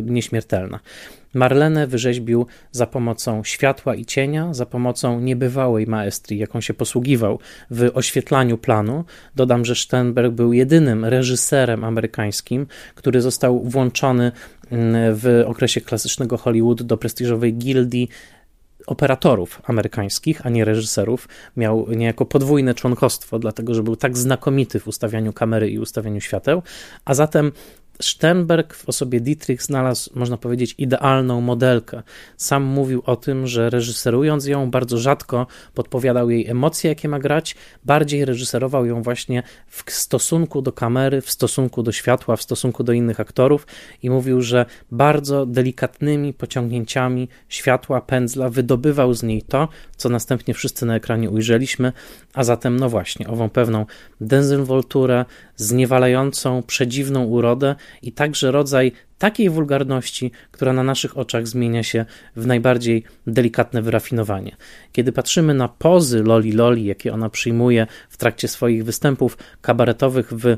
[0.03, 0.79] nieśmiertelna.
[1.33, 7.39] Marlenę wyrzeźbił za pomocą światła i cienia, za pomocą niebywałej maestrii, jaką się posługiwał
[7.71, 9.03] w oświetlaniu planu.
[9.35, 14.31] Dodam, że Sternberg był jedynym reżyserem amerykańskim, który został włączony
[14.71, 18.09] mm, w okresie klasycznego Hollywood do prestiżowej gildii
[18.87, 21.27] operatorów amerykańskich, a nie reżyserów.
[21.57, 26.61] Miał niejako podwójne członkostwo, dlatego że był tak znakomity w ustawianiu kamery i ustawianiu świateł,
[27.05, 27.51] a zatem
[28.01, 32.03] Sternberg w osobie Dietrich znalazł, można powiedzieć, idealną modelkę.
[32.37, 37.55] Sam mówił o tym, że reżyserując ją, bardzo rzadko podpowiadał jej emocje, jakie ma grać,
[37.85, 42.93] bardziej reżyserował ją właśnie w stosunku do kamery, w stosunku do światła, w stosunku do
[42.93, 43.67] innych aktorów
[44.03, 49.67] i mówił, że bardzo delikatnymi pociągnięciami światła, pędzla wydobywał z niej to,
[49.97, 51.93] co następnie wszyscy na ekranie ujrzeliśmy,
[52.33, 53.85] a zatem, no właśnie, ową pewną
[54.21, 55.25] dezynwolturę,
[55.61, 62.05] zniewalającą, przedziwną urodę i także rodzaj takiej wulgarności, która na naszych oczach zmienia się
[62.35, 64.55] w najbardziej delikatne wyrafinowanie.
[64.91, 70.57] Kiedy patrzymy na pozy Loli Loli, jakie ona przyjmuje w trakcie swoich występów kabaretowych w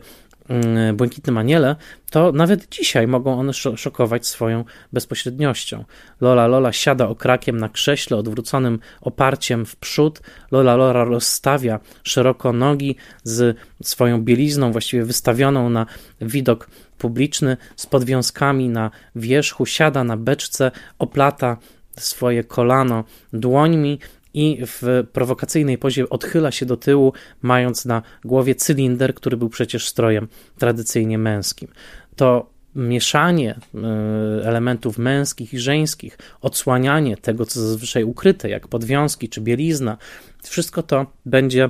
[0.93, 1.75] Błękitnym Aniele,
[2.11, 5.85] to nawet dzisiaj mogą one szokować swoją bezpośredniością.
[6.21, 10.21] Lola Lola siada okrakiem na krześle odwróconym oparciem w przód.
[10.51, 15.85] Lola Lola rozstawia szeroko nogi z swoją bielizną, właściwie wystawioną na
[16.21, 21.57] widok publiczny, z podwiązkami na wierzchu, siada na beczce, oplata
[21.97, 23.99] swoje kolano dłońmi
[24.33, 29.87] i w prowokacyjnej pozie odchyla się do tyłu, mając na głowie cylinder, który był przecież
[29.87, 30.27] strojem
[30.57, 31.67] tradycyjnie męskim.
[32.15, 39.41] To mieszanie e, elementów męskich i żeńskich, odsłanianie tego, co zazwyczaj ukryte, jak podwiązki czy
[39.41, 39.97] bielizna,
[40.43, 41.69] wszystko to będzie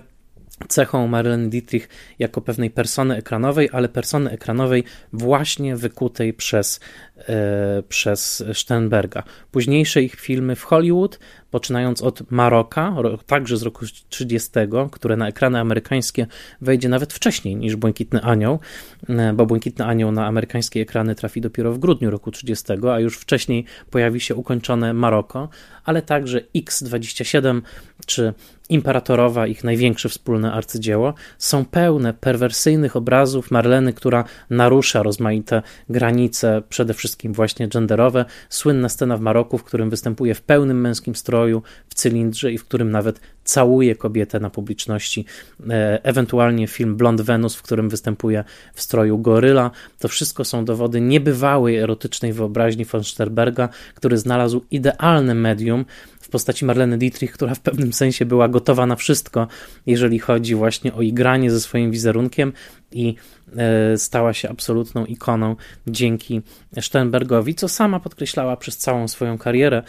[0.67, 1.89] cechą Marlene Dietrich
[2.19, 4.83] jako pewnej persony ekranowej, ale persony ekranowej
[5.13, 6.79] właśnie wykutej przez,
[7.17, 9.23] e, przez Sternberga.
[9.51, 11.19] Późniejsze ich filmy w Hollywood
[11.53, 12.95] poczynając od Maroka,
[13.25, 14.49] także z roku 30,
[14.91, 16.27] które na ekrany amerykańskie
[16.61, 18.59] wejdzie nawet wcześniej niż Błękitny Anioł,
[19.09, 23.17] e, bo Błękitny Anioł na amerykańskie ekrany trafi dopiero w grudniu roku 30, a już
[23.17, 25.49] wcześniej pojawi się ukończone Maroko,
[25.85, 27.61] ale także X27
[28.05, 28.33] czy
[28.69, 36.93] Imperatorowa, ich największe wspólne arcydzieło, są pełne perwersyjnych obrazów Marleny, która narusza rozmaite granice, przede
[36.93, 38.25] wszystkim właśnie genderowe.
[38.49, 42.65] Słynna scena w Maroku, w którym występuje w pełnym męskim stroju, w cylindrze i w
[42.65, 45.25] którym nawet całuje kobietę na publiczności.
[45.69, 48.43] E, ewentualnie film Blond Venus, w którym występuje
[48.73, 49.71] w stroju goryla.
[49.99, 55.85] To wszystko są dowody niebywałej erotycznej wyobraźni von Sterberga, który znalazł idealne medium
[56.33, 59.47] postaci Marleny Dietrich, która w pewnym sensie była gotowa na wszystko,
[59.85, 62.53] jeżeli chodzi właśnie o igranie ze swoim wizerunkiem
[62.93, 63.15] i
[63.57, 65.55] e, stała się absolutną ikoną
[65.87, 66.41] dzięki
[66.81, 69.83] Sternbergowi, co sama podkreślała przez całą swoją karierę,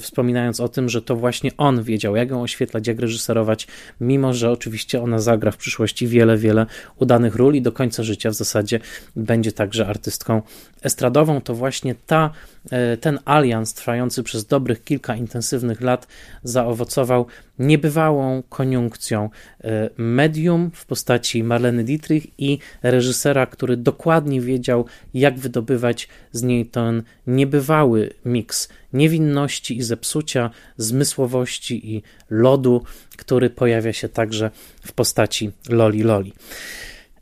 [0.00, 3.66] wspominając o tym, że to właśnie on wiedział, jak ją oświetlać, jak reżyserować,
[4.00, 8.30] mimo że oczywiście ona zagra w przyszłości wiele, wiele udanych ról i do końca życia
[8.30, 8.80] w zasadzie
[9.16, 10.42] będzie także artystką
[10.82, 11.40] estradową.
[11.40, 12.30] To właśnie ta,
[12.70, 16.06] e, ten alians trwający przez dobrych kilka intensywnych lat
[16.42, 17.26] zaowocował
[17.58, 19.30] niebywałą koniunkcją
[19.64, 26.66] e, medium w postaci Marleny Dietrich i reżysera, który dokładnie wiedział, jak wydobywać z niej
[26.66, 32.82] ten niebywały miks niewinności i zepsucia, zmysłowości i lodu,
[33.16, 34.50] który pojawia się także
[34.82, 36.32] w postaci Loli Loli.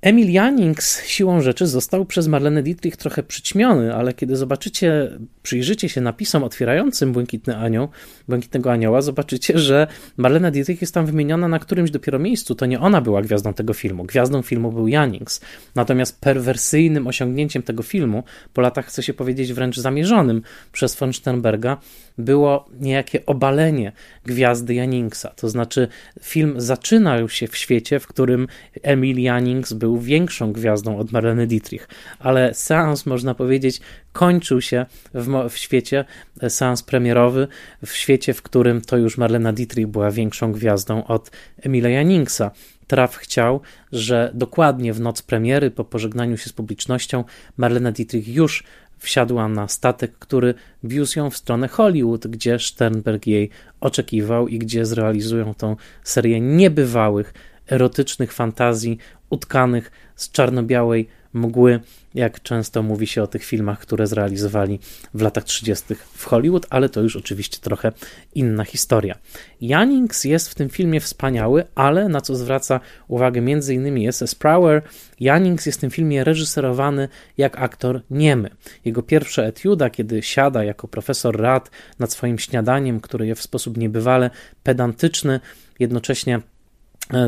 [0.03, 6.01] Emil Jannings siłą rzeczy został przez Marlene Dietrich trochę przyćmiony, ale kiedy zobaczycie, przyjrzycie się
[6.01, 7.88] napisom otwierającym Błękitny Anioł,
[8.28, 9.86] Błękitnego Anioła, zobaczycie, że
[10.16, 12.55] Marlene Dietrich jest tam wymieniona na którymś dopiero miejscu.
[12.55, 14.05] To nie ona była gwiazdą tego filmu.
[14.05, 15.40] Gwiazdą filmu był Jannings.
[15.74, 18.22] Natomiast perwersyjnym osiągnięciem tego filmu,
[18.55, 20.42] po latach chce się powiedzieć wręcz zamierzonym
[20.72, 21.76] przez von Sternberga,
[22.18, 23.92] było niejakie obalenie
[24.26, 25.28] gwiazdy Janningsa.
[25.28, 25.88] To znaczy,
[26.22, 28.46] film zaczynał się w świecie, w którym
[28.82, 31.88] Emil Jannings był większą gwiazdą od Marlene Dietrich,
[32.18, 33.80] ale seans, można powiedzieć,
[34.12, 36.05] kończył się w, w świecie,
[36.49, 37.49] seans premierowy,
[37.86, 41.30] w świecie, w którym to już Marlena Dietrich była większą gwiazdą od
[41.62, 42.51] Emila Janningsa.
[42.86, 43.61] Traf chciał,
[43.93, 47.24] że dokładnie w noc premiery, po pożegnaniu się z publicznością,
[47.57, 48.64] Marlena Dietrich już
[48.99, 54.86] wsiadła na statek, który wiózł ją w stronę Hollywood, gdzie Sternberg jej oczekiwał i gdzie
[54.86, 57.34] zrealizują tą serię niebywałych,
[57.70, 58.99] erotycznych fantazji
[59.31, 61.81] utkanych z czarno-białej mgły,
[62.14, 64.78] jak często mówi się o tych filmach, które zrealizowali
[65.14, 65.95] w latach 30.
[66.14, 67.93] w Hollywood, ale to już oczywiście trochę
[68.35, 69.14] inna historia.
[69.61, 74.09] Jannings jest w tym filmie wspaniały, ale na co zwraca uwagę m.in.
[74.09, 74.35] S.S.
[74.35, 74.83] Prower,
[75.20, 77.09] Jannings jest w tym filmie reżyserowany
[77.39, 78.51] jak aktor niemy.
[78.85, 83.76] Jego pierwsza etiuda, kiedy siada jako profesor rad nad swoim śniadaniem, które je w sposób
[83.76, 84.31] niebywale
[84.62, 85.41] pedantyczny,
[85.78, 86.41] jednocześnie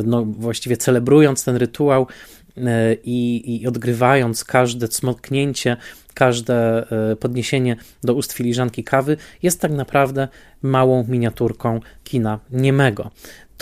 [0.04, 2.06] no, właściwie celebrując ten rytuał,
[2.56, 5.76] E, i, i odgrywając każde cmoknięcie,
[6.14, 10.28] każde e, podniesienie do ust filiżanki kawy, jest tak naprawdę
[10.62, 13.10] małą miniaturką kina niemego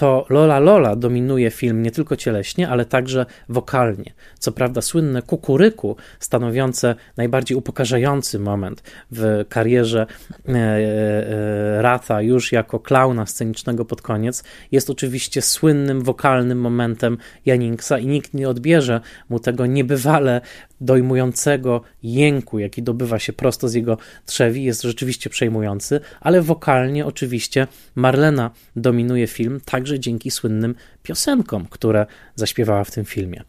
[0.00, 4.12] to Lola Lola dominuje film nie tylko cieleśnie, ale także wokalnie.
[4.38, 10.06] Co prawda, słynne kukuryku, stanowiące najbardziej upokarzający moment w karierze
[10.48, 17.98] e, e, Ratha, już jako klauna scenicznego pod koniec, jest oczywiście słynnym wokalnym momentem Janingsa
[17.98, 20.40] i nikt nie odbierze mu tego niebywale
[20.80, 27.66] dojmującego jęku, jaki dobywa się prosto z jego trzewi, jest rzeczywiście przejmujący, ale wokalnie oczywiście
[27.94, 33.44] Marlena dominuje film, także dzięki słynnym piosenkom, które zaśpiewała w tym filmie.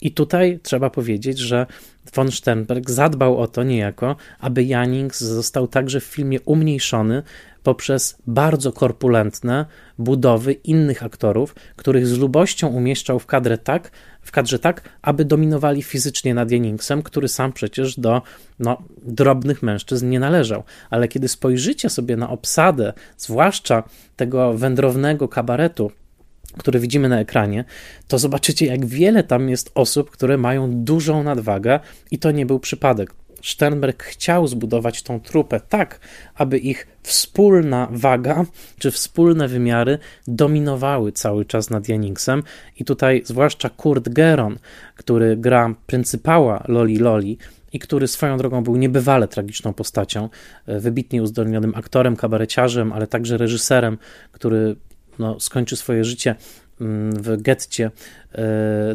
[0.00, 1.66] I tutaj trzeba powiedzieć, że
[2.14, 7.22] von Sternberg zadbał o to niejako, aby Jannings został także w filmie umniejszony
[7.62, 9.66] poprzez bardzo korpulentne
[9.98, 13.90] budowy innych aktorów, których z lubością umieszczał w kadrze tak,
[14.22, 18.22] w kadrze tak, aby dominowali fizycznie nad Jenningsem, który sam przecież do
[18.58, 20.62] no, drobnych mężczyzn nie należał.
[20.90, 23.82] Ale kiedy spojrzycie sobie na obsadę, zwłaszcza
[24.16, 25.90] tego wędrownego kabaretu,
[26.58, 27.64] który widzimy na ekranie,
[28.08, 32.60] to zobaczycie, jak wiele tam jest osób, które mają dużą nadwagę, i to nie był
[32.60, 33.14] przypadek.
[33.42, 36.00] Sternberg chciał zbudować tą trupę tak,
[36.34, 38.44] aby ich wspólna waga
[38.78, 42.42] czy wspólne wymiary dominowały cały czas nad Janingsem
[42.76, 44.58] i tutaj zwłaszcza Kurt Geron,
[44.96, 47.38] który gra pryncypała Loli Loli
[47.72, 50.28] i który swoją drogą był niebywale tragiczną postacią,
[50.66, 53.98] e, wybitnie uzdolnionym aktorem, kabareciarzem, ale także reżyserem,
[54.32, 54.76] który
[55.18, 56.34] no, skończy swoje życie
[56.80, 57.90] w getcie,
[58.32, 58.42] e,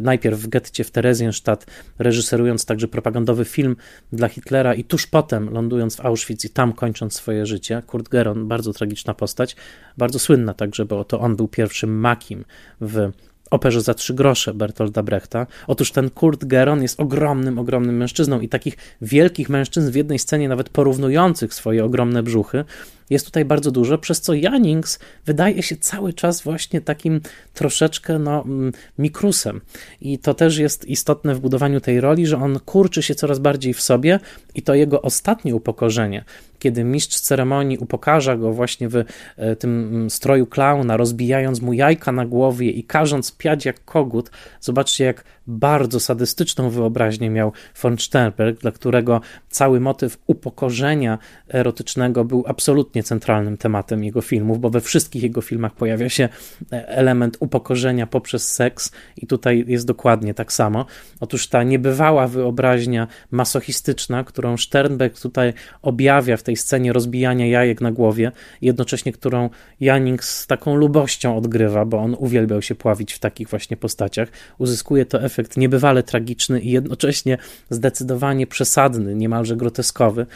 [0.02, 1.66] najpierw w getcie w Terezjenstadt,
[1.98, 3.76] reżyserując także propagandowy film
[4.12, 7.82] dla Hitlera i tuż potem lądując w Auschwitz i tam kończąc swoje życie.
[7.86, 9.56] Kurt Geron, bardzo tragiczna postać,
[9.96, 12.44] bardzo słynna także, bo to on był pierwszym makim
[12.80, 13.10] w
[13.50, 15.46] operze za trzy grosze Bertolda Brechta.
[15.66, 20.48] Otóż ten Kurt Geron jest ogromnym, ogromnym mężczyzną i takich wielkich mężczyzn w jednej scenie,
[20.48, 22.64] nawet porównujących swoje ogromne brzuchy,
[23.10, 27.20] jest tutaj bardzo dużo, przez co Jannings wydaje się cały czas właśnie takim
[27.54, 29.60] troszeczkę no, mm, mikrusem.
[30.00, 33.74] I to też jest istotne w budowaniu tej roli, że on kurczy się coraz bardziej
[33.74, 34.20] w sobie
[34.54, 36.24] i to jego ostatnie upokorzenie,
[36.58, 42.12] kiedy mistrz ceremonii upokarza go właśnie w e, tym mm, stroju klauna, rozbijając mu jajka
[42.12, 44.30] na głowie i każąc piać jak kogut.
[44.60, 47.52] Zobaczcie, jak bardzo sadystyczną wyobraźnię miał
[47.82, 54.70] von Sternberg, dla którego cały motyw upokorzenia erotycznego był absolutnie centralnym tematem jego filmów, bo
[54.70, 56.28] we wszystkich jego filmach pojawia się
[56.72, 60.86] e, element upokorzenia poprzez seks i tutaj jest dokładnie tak samo.
[61.20, 67.92] Otóż ta niebywała wyobraźnia masochistyczna, którą Sternberg tutaj objawia w tej scenie rozbijania jajek na
[67.92, 68.32] głowie,
[68.62, 73.76] jednocześnie którą Janik z taką lubością odgrywa, bo on uwielbiał się pławić w takich właśnie
[73.76, 74.28] postaciach,
[74.58, 77.38] uzyskuje to efekt niebywale tragiczny i jednocześnie
[77.70, 80.26] zdecydowanie przesadny, niemalże groteskowy,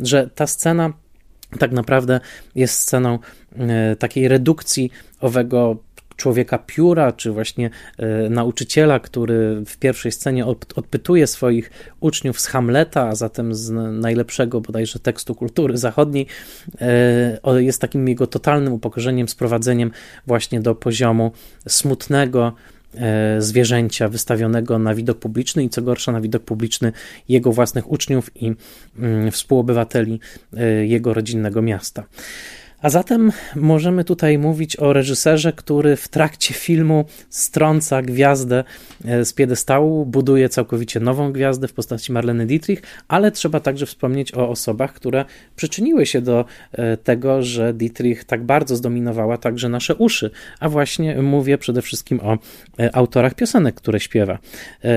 [0.00, 0.92] że ta scena
[1.58, 2.20] tak naprawdę
[2.54, 3.18] jest sceną
[3.56, 4.90] e, takiej redukcji
[5.20, 5.76] owego
[6.16, 7.70] człowieka pióra, czy właśnie
[8.26, 13.70] y, nauczyciela, który w pierwszej scenie od, odpytuje swoich uczniów z Hamleta, a zatem z
[14.00, 16.26] najlepszego bodajże tekstu kultury zachodniej,
[17.56, 19.90] y, jest takim jego totalnym upokorzeniem, sprowadzeniem
[20.26, 21.32] właśnie do poziomu
[21.68, 22.52] smutnego,
[23.38, 26.92] zwierzęcia wystawionego na widok publiczny i co gorsza na widok publiczny
[27.28, 28.52] jego własnych uczniów i
[28.98, 30.20] mm, współobywateli
[30.82, 32.04] jego rodzinnego miasta.
[32.82, 38.64] A zatem możemy tutaj mówić o reżyserze, który w trakcie filmu strąca gwiazdę
[39.04, 44.34] e, z piedestału, buduje całkowicie nową gwiazdę w postaci Marleny Dietrich, ale trzeba także wspomnieć
[44.34, 45.24] o osobach, które
[45.56, 50.30] przyczyniły się do e, tego, że Dietrich tak bardzo zdominowała także nasze uszy.
[50.60, 52.38] A właśnie mówię przede wszystkim o
[52.78, 54.38] e, autorach piosenek, które śpiewa.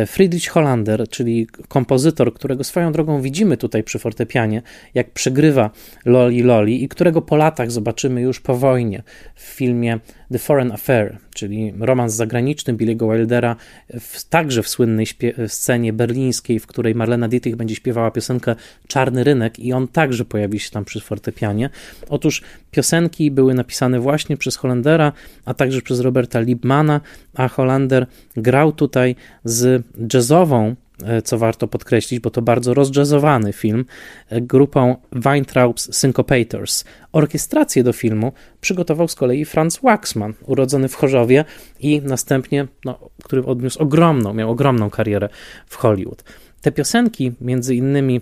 [0.07, 4.61] Friedrich Hollander, czyli kompozytor, którego swoją drogą widzimy tutaj przy fortepianie,
[4.93, 5.69] jak przegrywa
[6.05, 9.03] Loli Loli i którego po latach zobaczymy już po wojnie
[9.35, 9.99] w filmie
[10.31, 13.55] The Foreign Affair, czyli romans zagraniczny Billy'ego Wildera,
[13.99, 15.07] w, także w słynnej
[15.47, 18.55] scenie berlińskiej, w której Marlena Dietrich będzie śpiewała piosenkę
[18.87, 21.69] Czarny Rynek i on także pojawi się tam przy fortepianie.
[22.09, 25.11] Otóż piosenki były napisane właśnie przez Holendera,
[25.45, 27.01] a także przez Roberta Liebmana,
[27.35, 28.07] a Hollander
[28.37, 30.75] grał tutaj z jazzową
[31.23, 33.85] co warto podkreślić, bo to bardzo rozjazzowany film,
[34.29, 36.83] e, grupą Weintraub's Syncopators.
[37.11, 41.45] Orkiestrację do filmu przygotował z kolei Franz Waxman, urodzony w Chorzowie
[41.79, 45.29] i następnie, no, który odniósł ogromną, miał ogromną karierę
[45.67, 46.23] w Hollywood.
[46.61, 48.21] Te piosenki, między innymi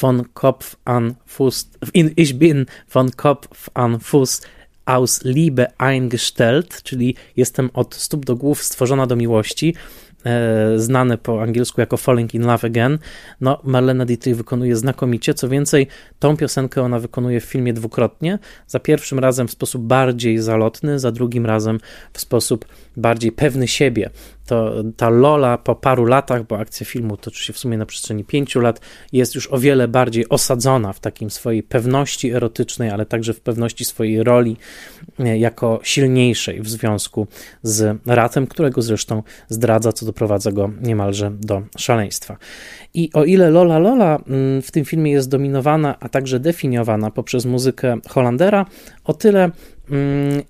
[0.00, 1.68] von Kopf an Fuß,
[2.16, 4.42] ich bin von Kopf an Fuß
[4.84, 10.01] aus Liebe eingestellt, czyli jestem od stóp do głów stworzona do miłości, e,
[10.76, 12.98] znane po angielsku jako Falling in Love Again.
[13.40, 15.34] No, Marlena Dietrich wykonuje znakomicie.
[15.34, 15.86] Co więcej,
[16.18, 18.38] tą piosenkę ona wykonuje w filmie dwukrotnie.
[18.66, 21.80] Za pierwszym razem w sposób bardziej zalotny, za drugim razem
[22.12, 22.64] w sposób
[22.96, 24.10] bardziej pewny siebie
[24.46, 28.24] to ta Lola po paru latach, bo akcja filmu toczy się w sumie na przestrzeni
[28.24, 28.80] pięciu lat,
[29.12, 33.84] jest już o wiele bardziej osadzona w takim swojej pewności erotycznej, ale także w pewności
[33.84, 34.56] swojej roli
[35.18, 37.26] e, jako silniejszej w związku
[37.62, 42.36] z Ratem, którego zresztą zdradza, co doprowadza go niemalże do szaleństwa.
[42.94, 47.44] I o ile Lola Lola mm, w tym filmie jest dominowana, a także definiowana poprzez
[47.44, 48.66] muzykę Hollandera,
[49.04, 49.50] o tyle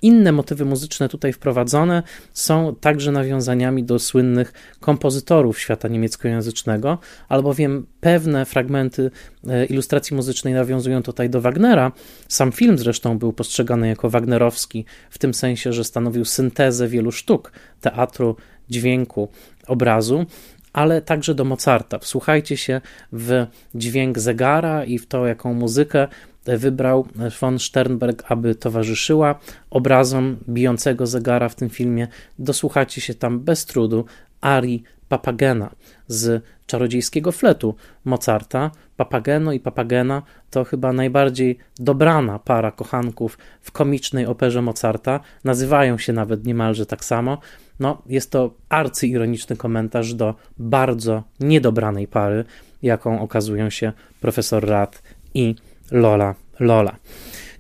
[0.03, 2.03] inne motywy muzyczne tutaj wprowadzone
[2.33, 9.11] są także nawiązaniami do słynnych kompozytorów świata niemieckojęzycznego, albowiem pewne fragmenty
[9.49, 11.93] e, ilustracji muzycznej nawiązują tutaj do Wagnera.
[12.29, 17.53] Sam film zresztą był postrzegany jako wagnerowski, w tym sensie, że stanowił syntezę wielu sztuk
[17.81, 18.37] teatru,
[18.71, 19.29] dźwięku,
[19.67, 20.27] obrazu
[20.73, 21.99] ale także do Mozarta.
[21.99, 22.81] Wsłuchajcie się
[23.13, 26.09] w dźwięk zegara i w to, jaką muzykę
[26.45, 27.07] wybrał
[27.41, 29.39] von Sternberg, aby towarzyszyła
[29.71, 32.09] obrazom bijącego zegara w tym filmie.
[32.39, 34.05] Dosłuchacie się tam bez trudu
[34.41, 35.71] arii Papagena
[36.07, 37.75] z czarodziejskiego fletu
[38.05, 38.71] Mozarta.
[38.97, 45.21] Papageno i Papagena to chyba najbardziej dobrana para kochanków w komicznej operze Mozarta.
[45.45, 47.39] Nazywają się nawet niemalże tak samo.
[47.81, 52.45] No, jest to arcyironiczny komentarz do bardzo niedobranej pary,
[52.83, 55.03] jaką okazują się profesor Rad
[55.35, 55.55] i
[55.93, 56.97] Lola Lola.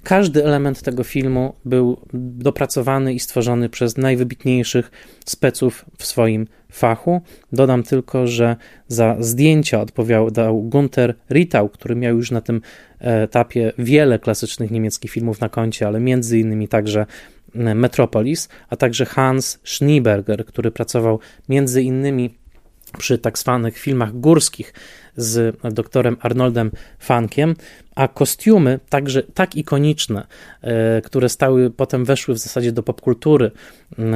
[0.02, 4.90] Każdy element tego filmu był dopracowany i stworzony przez najwybitniejszych
[5.26, 7.20] speców w swoim fachu.
[7.52, 8.56] Dodam tylko, że
[8.88, 12.60] za zdjęcia odpowiadał Gunther Rittau, który miał już na tym
[12.98, 17.06] etapie wiele klasycznych niemieckich filmów na koncie, ale między innymi także
[17.54, 21.18] Metropolis, a także Hans Schneeberger, który pracował
[21.48, 22.34] między innymi
[22.98, 24.74] przy tak zwanych filmach górskich
[25.16, 27.54] z doktorem Arnoldem Funkiem,
[27.94, 30.26] a kostiumy także tak ikoniczne,
[30.62, 33.50] e, które stały potem weszły w zasadzie do popkultury,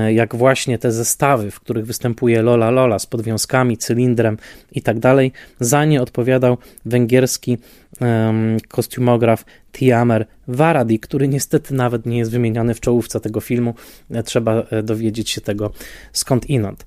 [0.09, 4.37] jak właśnie te zestawy, w których występuje Lola Lola z podwiązkami, cylindrem
[4.73, 7.59] i tak dalej, za nie odpowiadał węgierski
[8.01, 13.75] um, kostiumograf Tiamer Varadi, który niestety nawet nie jest wymieniany w czołówce tego filmu.
[14.11, 15.71] E, trzeba e, dowiedzieć się tego
[16.13, 16.85] skąd inąd.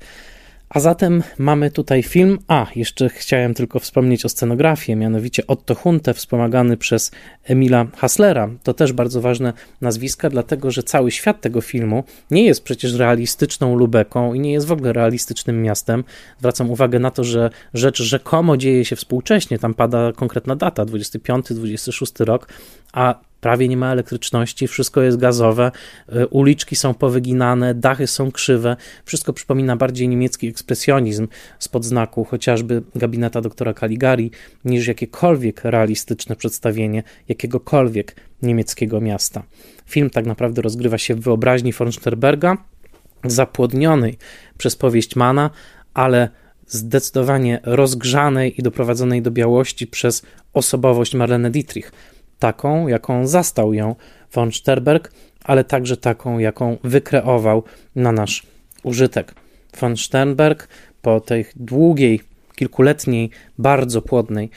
[0.70, 2.40] A zatem mamy tutaj film.
[2.48, 7.12] A, jeszcze chciałem tylko wspomnieć o scenografii, mianowicie Otto Hunte, wspomagany przez
[7.44, 8.50] Emila Hasslera.
[8.64, 13.76] To też bardzo ważne nazwiska, dlatego że cały świat tego filmu nie jest przecież realistyczną
[13.76, 16.04] Lubeką i nie jest w ogóle realistycznym miastem.
[16.40, 19.60] Zwracam uwagę na to, że rzecz rzekomo dzieje się współcześnie.
[19.60, 22.48] Tam pada konkretna data 25-26 rok,
[22.94, 25.72] a prawie nie ma elektryczności, wszystko jest gazowe,
[26.16, 28.76] y, uliczki są powyginane, dachy są krzywe,
[29.06, 31.28] wszystko przypomina bardziej niemiecki ekspresjonizm
[31.60, 34.32] spod znaku chociażby gabineta doktora Caligari,
[34.66, 39.44] niż jakiekolwiek realistyczne przedstawienie jakiegokolwiek niemieckiego miasta.
[39.86, 42.58] Film tak naprawdę rozgrywa się w wyobraźni von Sternberga,
[43.24, 44.18] zapłodnionej
[44.58, 45.50] przez powieść Mana,
[45.94, 46.30] ale
[46.68, 50.22] zdecydowanie rozgrzanej i doprowadzonej do białości przez
[50.54, 51.92] osobowość Marlene Dietrich
[52.40, 53.96] taką, jaką zastał ją
[54.34, 55.12] von Sterberg,
[55.44, 57.64] ale także taką, jaką wykreował
[57.96, 58.44] na nasz
[58.84, 59.36] użytek.
[59.80, 60.68] Von Sternberg
[61.02, 62.22] po tej długiej,
[62.56, 64.50] kilkuletniej, bardzo płodnej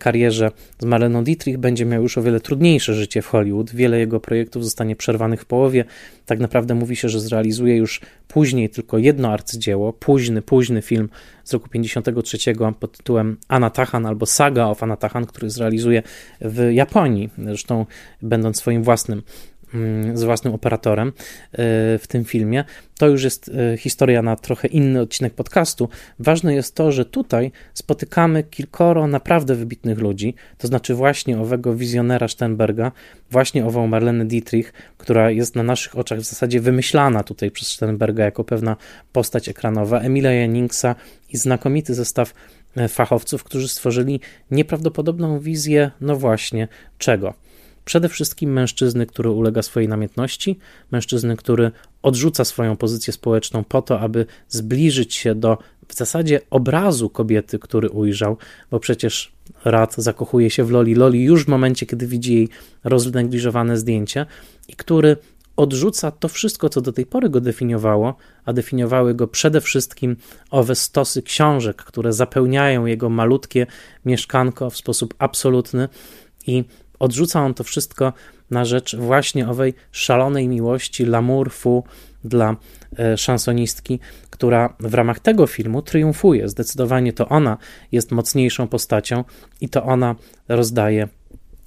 [0.00, 3.74] karierze z Marleną Dietrich będzie miał już o wiele trudniejsze życie w Hollywood.
[3.74, 5.84] Wiele jego projektów zostanie przerwanych w połowie.
[6.26, 11.08] Tak naprawdę mówi się, że zrealizuje już później tylko jedno arcydzieło, późny, późny film
[11.44, 12.38] z roku 53
[12.80, 16.02] pod tytułem Anatahan albo Saga of Anatahan, który zrealizuje
[16.40, 17.86] w Japonii, zresztą
[18.22, 19.22] będąc swoim własnym
[20.14, 21.12] z własnym operatorem e,
[21.98, 22.64] w tym filmie.
[22.98, 25.88] To już jest e, historia na trochę inny odcinek podcastu.
[26.18, 32.28] Ważne jest to, że tutaj spotykamy kilkoro naprawdę wybitnych ludzi, to znaczy właśnie owego wizjonera
[32.28, 32.92] Sternberga,
[33.30, 38.24] właśnie ową Marlene Dietrich, która jest na naszych oczach w zasadzie wymyślana tutaj przez Sternberga
[38.24, 38.76] jako pewna
[39.12, 40.94] postać ekranowa, Emila Jenningsa
[41.30, 42.34] i znakomity zestaw
[42.76, 47.47] e, fachowców, którzy stworzyli nieprawdopodobną wizję, no właśnie, czego?
[47.88, 50.58] Przede wszystkim mężczyzny, który ulega swojej namiętności,
[50.90, 51.70] mężczyzny, który
[52.02, 55.58] odrzuca swoją pozycję społeczną po to, aby zbliżyć się do
[55.88, 58.36] w zasadzie obrazu kobiety, który ujrzał,
[58.70, 59.32] bo przecież
[59.64, 60.94] Rad zakochuje się w Loli.
[60.94, 62.48] Loli już w momencie, kiedy widzi jej
[62.84, 64.26] roznegliżowane zdjęcie
[64.68, 65.16] i który
[65.56, 68.14] odrzuca to wszystko, co do tej pory go definiowało,
[68.44, 70.16] a definiowały go przede wszystkim
[70.50, 73.66] owe stosy książek, które zapełniają jego malutkie
[74.04, 75.88] mieszkanko w sposób absolutny
[76.46, 76.64] i
[76.98, 78.12] odrzuca on to wszystko
[78.50, 81.84] na rzecz właśnie owej szalonej miłości, l'amour fou
[82.24, 82.56] dla
[82.98, 86.48] e, szansonistki, która w ramach tego filmu triumfuje.
[86.48, 87.56] Zdecydowanie to ona
[87.92, 89.24] jest mocniejszą postacią
[89.60, 90.14] i to ona
[90.48, 91.08] rozdaje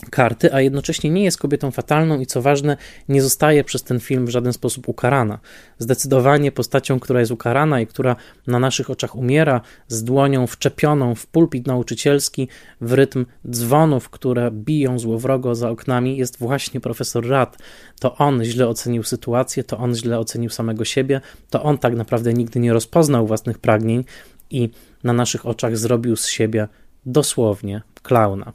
[0.09, 2.77] karty, a jednocześnie nie jest kobietą fatalną i co ważne,
[3.09, 5.39] nie zostaje przez ten film w żaden sposób ukarana.
[5.79, 8.15] Zdecydowanie postacią, która jest ukarana i która
[8.47, 12.47] na naszych oczach umiera, z dłonią wczepioną w pulpit nauczycielski,
[12.81, 17.57] w rytm dzwonów, które biją złowrogo za oknami, jest właśnie profesor Rad.
[17.99, 22.33] To on źle ocenił sytuację, to on źle ocenił samego siebie, to on tak naprawdę
[22.33, 24.03] nigdy nie rozpoznał własnych pragnień
[24.49, 24.69] i
[25.03, 26.67] na naszych oczach zrobił z siebie
[27.05, 28.53] dosłownie klauna.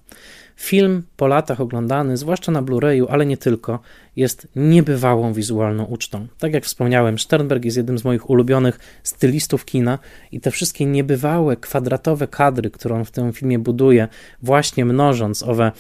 [0.57, 3.79] Film po latach oglądany, zwłaszcza na Blu-rayu, ale nie tylko,
[4.17, 6.27] jest niebywałą wizualną ucztą.
[6.39, 9.99] Tak jak wspomniałem, Sternberg jest jednym z moich ulubionych stylistów kina
[10.33, 14.09] i te wszystkie niebywałe, kwadratowe kadry, które on w tym filmie buduje,
[14.43, 15.73] właśnie mnożąc owe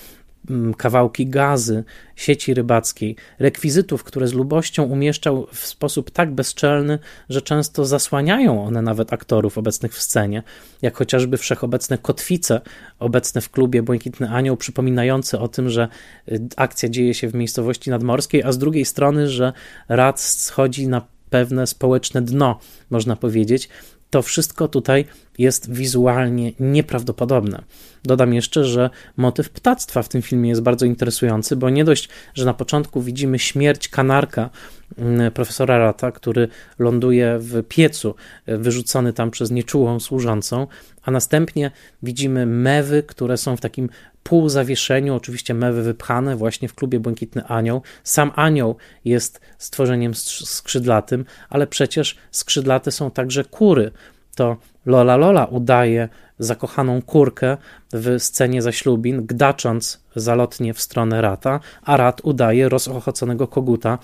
[0.76, 1.84] kawałki gazy,
[2.16, 8.82] sieci rybackiej, rekwizytów, które z lubością umieszczał w sposób tak bezczelny, że często zasłaniają one
[8.82, 10.42] nawet aktorów obecnych w scenie,
[10.82, 12.61] jak chociażby wszechobecne kotwice
[12.99, 15.88] obecne w klubie Błękitny Anioł, przypominające o tym, że
[16.28, 19.53] y, akcja dzieje się w miejscowości nadmorskiej, a z drugiej strony, że
[19.88, 22.59] rad schodzi na pewne społeczne dno,
[22.90, 23.68] można powiedzieć,
[24.11, 25.05] to wszystko tutaj
[25.39, 27.63] jest wizualnie nieprawdopodobne.
[28.05, 32.45] Dodam jeszcze, że motyw ptactwa w tym filmie jest bardzo interesujący, bo nie dość, że
[32.45, 34.51] na początku widzimy śmierć kanarka
[34.99, 36.49] mm, profesora Rata, który
[36.79, 38.15] ląduje w piecu,
[38.47, 40.67] wyrzucony tam przez nieczułą służącą,
[41.03, 41.71] a następnie
[42.03, 43.89] widzimy mewy, które są w takim
[44.27, 47.83] półzawieszeniu, oczywiście mewy wypchane właśnie w klubie Błękitny Anioł.
[48.05, 53.91] Sam anioł jest stworzeniem skrzydlatym, ale przecież skrzydlate są także kury.
[54.35, 54.57] To
[54.87, 56.09] Lola Lola udaje
[56.39, 57.57] zakochaną kurkę
[57.93, 63.99] w scenie zaślubin, gdacząc zalotnie w stronę Rata, a Rat udaje rozochoconego koguta,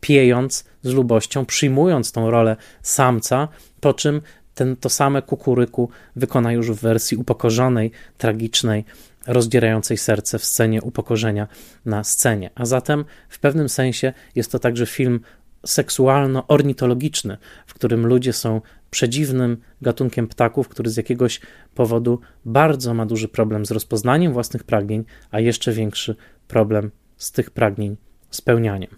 [0.00, 3.48] piejąc z lubością, przyjmując tą rolę samca,
[3.80, 4.20] po czym
[4.54, 8.84] ten, to same kukuryku wykona już w wersji upokorzonej, tragicznej,
[9.26, 11.48] rozdzierającej serce w scenie upokorzenia
[11.84, 12.50] na scenie.
[12.54, 15.20] A zatem w pewnym sensie jest to także film
[15.66, 18.60] seksualno-ornitologiczny, w którym ludzie są
[18.90, 21.40] przedziwnym gatunkiem ptaków, który z jakiegoś
[21.74, 26.16] powodu bardzo ma duży problem z rozpoznaniem własnych pragnień, a jeszcze większy
[26.48, 27.96] problem z tych pragnień
[28.30, 28.90] spełnianiem.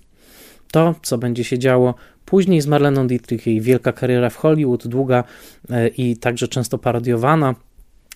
[0.73, 5.25] To, co będzie się działo później z Marleną Dietrich, jej wielka kariera w Hollywood, długa
[5.71, 7.55] e, i także często parodiowana,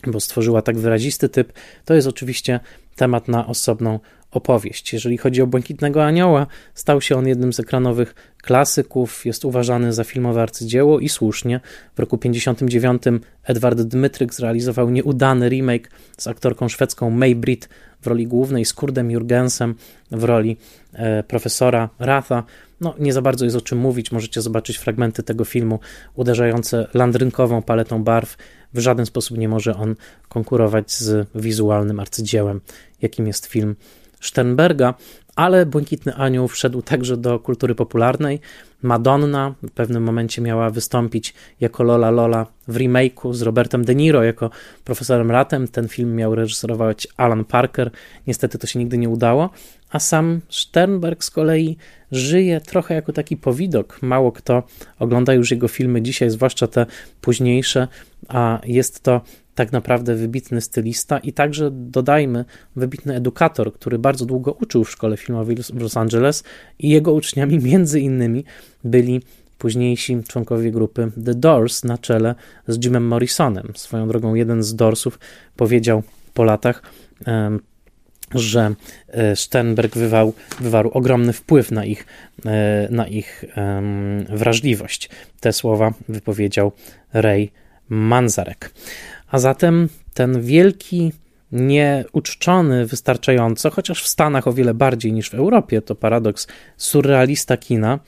[0.07, 1.53] bo stworzyła tak wyrazisty typ,
[1.85, 2.61] to jest oczywiście
[2.97, 4.93] temat na osobną opowieść.
[4.93, 10.05] Jeżeli chodzi o Błękitnego Anioła, stał się on jednym z ekranowych klasyków, jest uważany za
[10.05, 11.61] filmowe arcydzieło i słusznie.
[11.97, 17.69] W roku 1959 Edward Dmytryk zrealizował nieudany remake z aktorką szwedzką May Britt
[18.03, 19.75] w roli głównej, z Kurdem Jurgensem
[20.11, 20.57] w roli
[20.93, 22.45] e, profesora Ratha.
[22.81, 25.79] No, nie za bardzo jest o czym mówić, możecie zobaczyć fragmenty tego filmu
[26.15, 28.37] uderzające landrynkową paletą barw.
[28.75, 29.97] W żaden sposób nie może on
[30.29, 32.61] konkurować z wizualnym arcydziełem,
[33.03, 33.77] jakim jest film
[34.21, 34.95] Sternberga,
[35.37, 38.41] ale Błękitny Anioł wszedł także do kultury popularnej.
[38.83, 44.23] Madonna w pewnym momencie miała wystąpić jako Lola Lola w remake'u z Robertem De Niro
[44.23, 44.51] jako
[44.85, 45.69] profesorem Ratem.
[45.69, 47.91] Ten film miał reżyserować Alan Parker.
[48.27, 49.51] Niestety to się nigdy nie udało.
[49.91, 51.77] A sam Sternberg z kolei
[52.13, 54.03] żyje trochę jako taki powidok.
[54.03, 54.63] Mało kto
[54.99, 56.87] ogląda już jego filmy dzisiaj, zwłaszcza te
[57.21, 57.89] późniejsze,
[58.31, 59.21] a jest to
[59.55, 62.45] tak naprawdę wybitny stylista i także dodajmy
[62.77, 66.45] wybitny edukator, który bardzo długo uczył w szkole filmowej w Los Angeles
[66.79, 68.45] i jego uczniami między innymi
[68.85, 69.21] byli
[69.59, 72.35] późniejsi członkowie grupy The Doors na czele
[72.69, 73.73] z Jimem Morrisonem.
[73.75, 75.19] Swoją drogą jeden z Doorsów
[75.57, 76.03] powiedział
[76.35, 76.83] po latach,
[78.35, 78.75] że
[79.09, 82.07] e, Sternberg wywarł, wywarł ogromny wpływ na ich,
[82.47, 83.45] e, na ich
[84.29, 85.11] wrażliwość.
[85.41, 86.73] Te słowa wypowiedział
[87.13, 87.51] Ray
[87.91, 88.71] Manzarek.
[89.31, 91.13] A zatem ten wielki,
[91.53, 97.99] nieuczczony wystarczająco, chociaż w Stanach o wiele bardziej niż w Europie, to paradoks surrealista kina,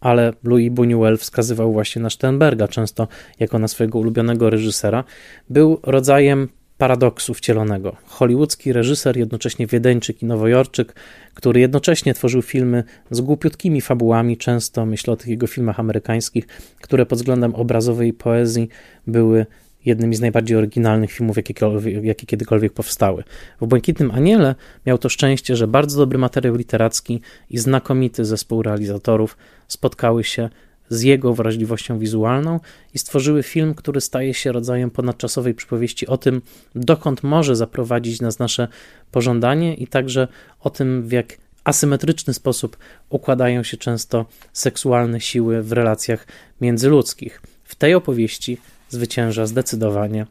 [0.00, 3.08] ale Louis Buñuel wskazywał właśnie na Sternberga często
[3.40, 5.04] jako na swojego ulubionego reżysera,
[5.50, 6.48] był rodzajem
[6.82, 7.96] paradoksu wcielonego.
[8.06, 10.94] Hollywoodzki reżyser, jednocześnie wiedeńczyk i nowojorczyk,
[11.34, 16.46] który jednocześnie tworzył filmy z głupiutkimi fabułami, często myślę o tych jego filmach amerykańskich,
[16.80, 18.68] które pod względem obrazowej poezji
[19.06, 19.46] były
[19.84, 21.54] jednymi z najbardziej oryginalnych filmów, jakie,
[22.02, 23.24] jakie kiedykolwiek powstały.
[23.60, 24.54] W Błękitnym Aniele
[24.86, 27.20] miał to szczęście, że bardzo dobry materiał literacki
[27.50, 29.36] i znakomity zespół realizatorów
[29.68, 30.48] spotkały się
[30.92, 32.60] z jego wrażliwością wizualną
[32.94, 36.42] i stworzyły film, który staje się rodzajem ponadczasowej przypowieści o tym,
[36.74, 38.68] dokąd może zaprowadzić nas nasze
[39.10, 40.28] pożądanie i także
[40.60, 42.76] o tym, w jak asymetryczny sposób
[43.08, 46.26] układają się często seksualne siły w relacjach
[46.60, 47.42] międzyludzkich.
[47.64, 50.26] W tej opowieści zwycięża zdecydowanie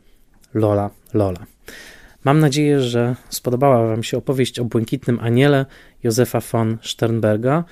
[0.53, 1.45] Lola Lola.
[2.23, 5.65] Mam nadzieję, że spodobała Wam się opowieść o błękitnym aniele
[6.03, 7.63] Józefa von Sternberga.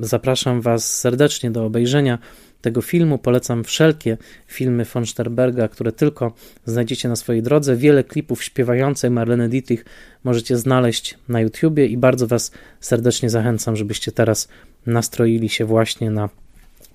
[0.00, 2.18] Zapraszam Was serdecznie do obejrzenia
[2.60, 3.18] tego filmu.
[3.18, 6.32] Polecam wszelkie filmy von Sternberga, które tylko
[6.64, 7.76] znajdziecie na swojej drodze.
[7.76, 9.84] Wiele klipów śpiewającej Marlene Dietrich
[10.24, 14.48] możecie znaleźć na YouTubie i bardzo Was serdecznie zachęcam, żebyście teraz
[14.86, 16.28] nastroili się właśnie na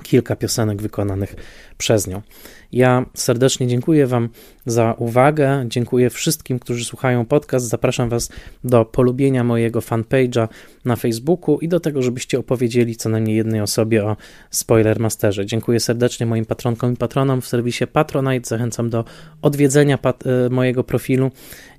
[0.03, 1.35] kilka piosenek wykonanych
[1.77, 2.21] przez nią.
[2.71, 4.29] Ja serdecznie dziękuję Wam
[4.65, 5.65] za uwagę.
[5.67, 7.67] Dziękuję wszystkim, którzy słuchają podcast.
[7.67, 8.29] Zapraszam Was
[8.63, 10.47] do polubienia mojego fanpage'a
[10.85, 14.17] na Facebooku i do tego, żebyście opowiedzieli co najmniej jednej osobie o
[14.49, 15.45] Spoilermasterze.
[15.45, 18.49] Dziękuję serdecznie moim patronkom i patronom w serwisie Patronite.
[18.49, 19.05] Zachęcam do
[19.41, 21.31] odwiedzenia e, mojego profilu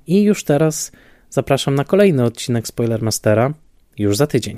[0.07, 0.91] i już teraz
[1.29, 3.53] zapraszam na kolejny odcinek Spoilermastera
[3.97, 4.57] już za tydzień.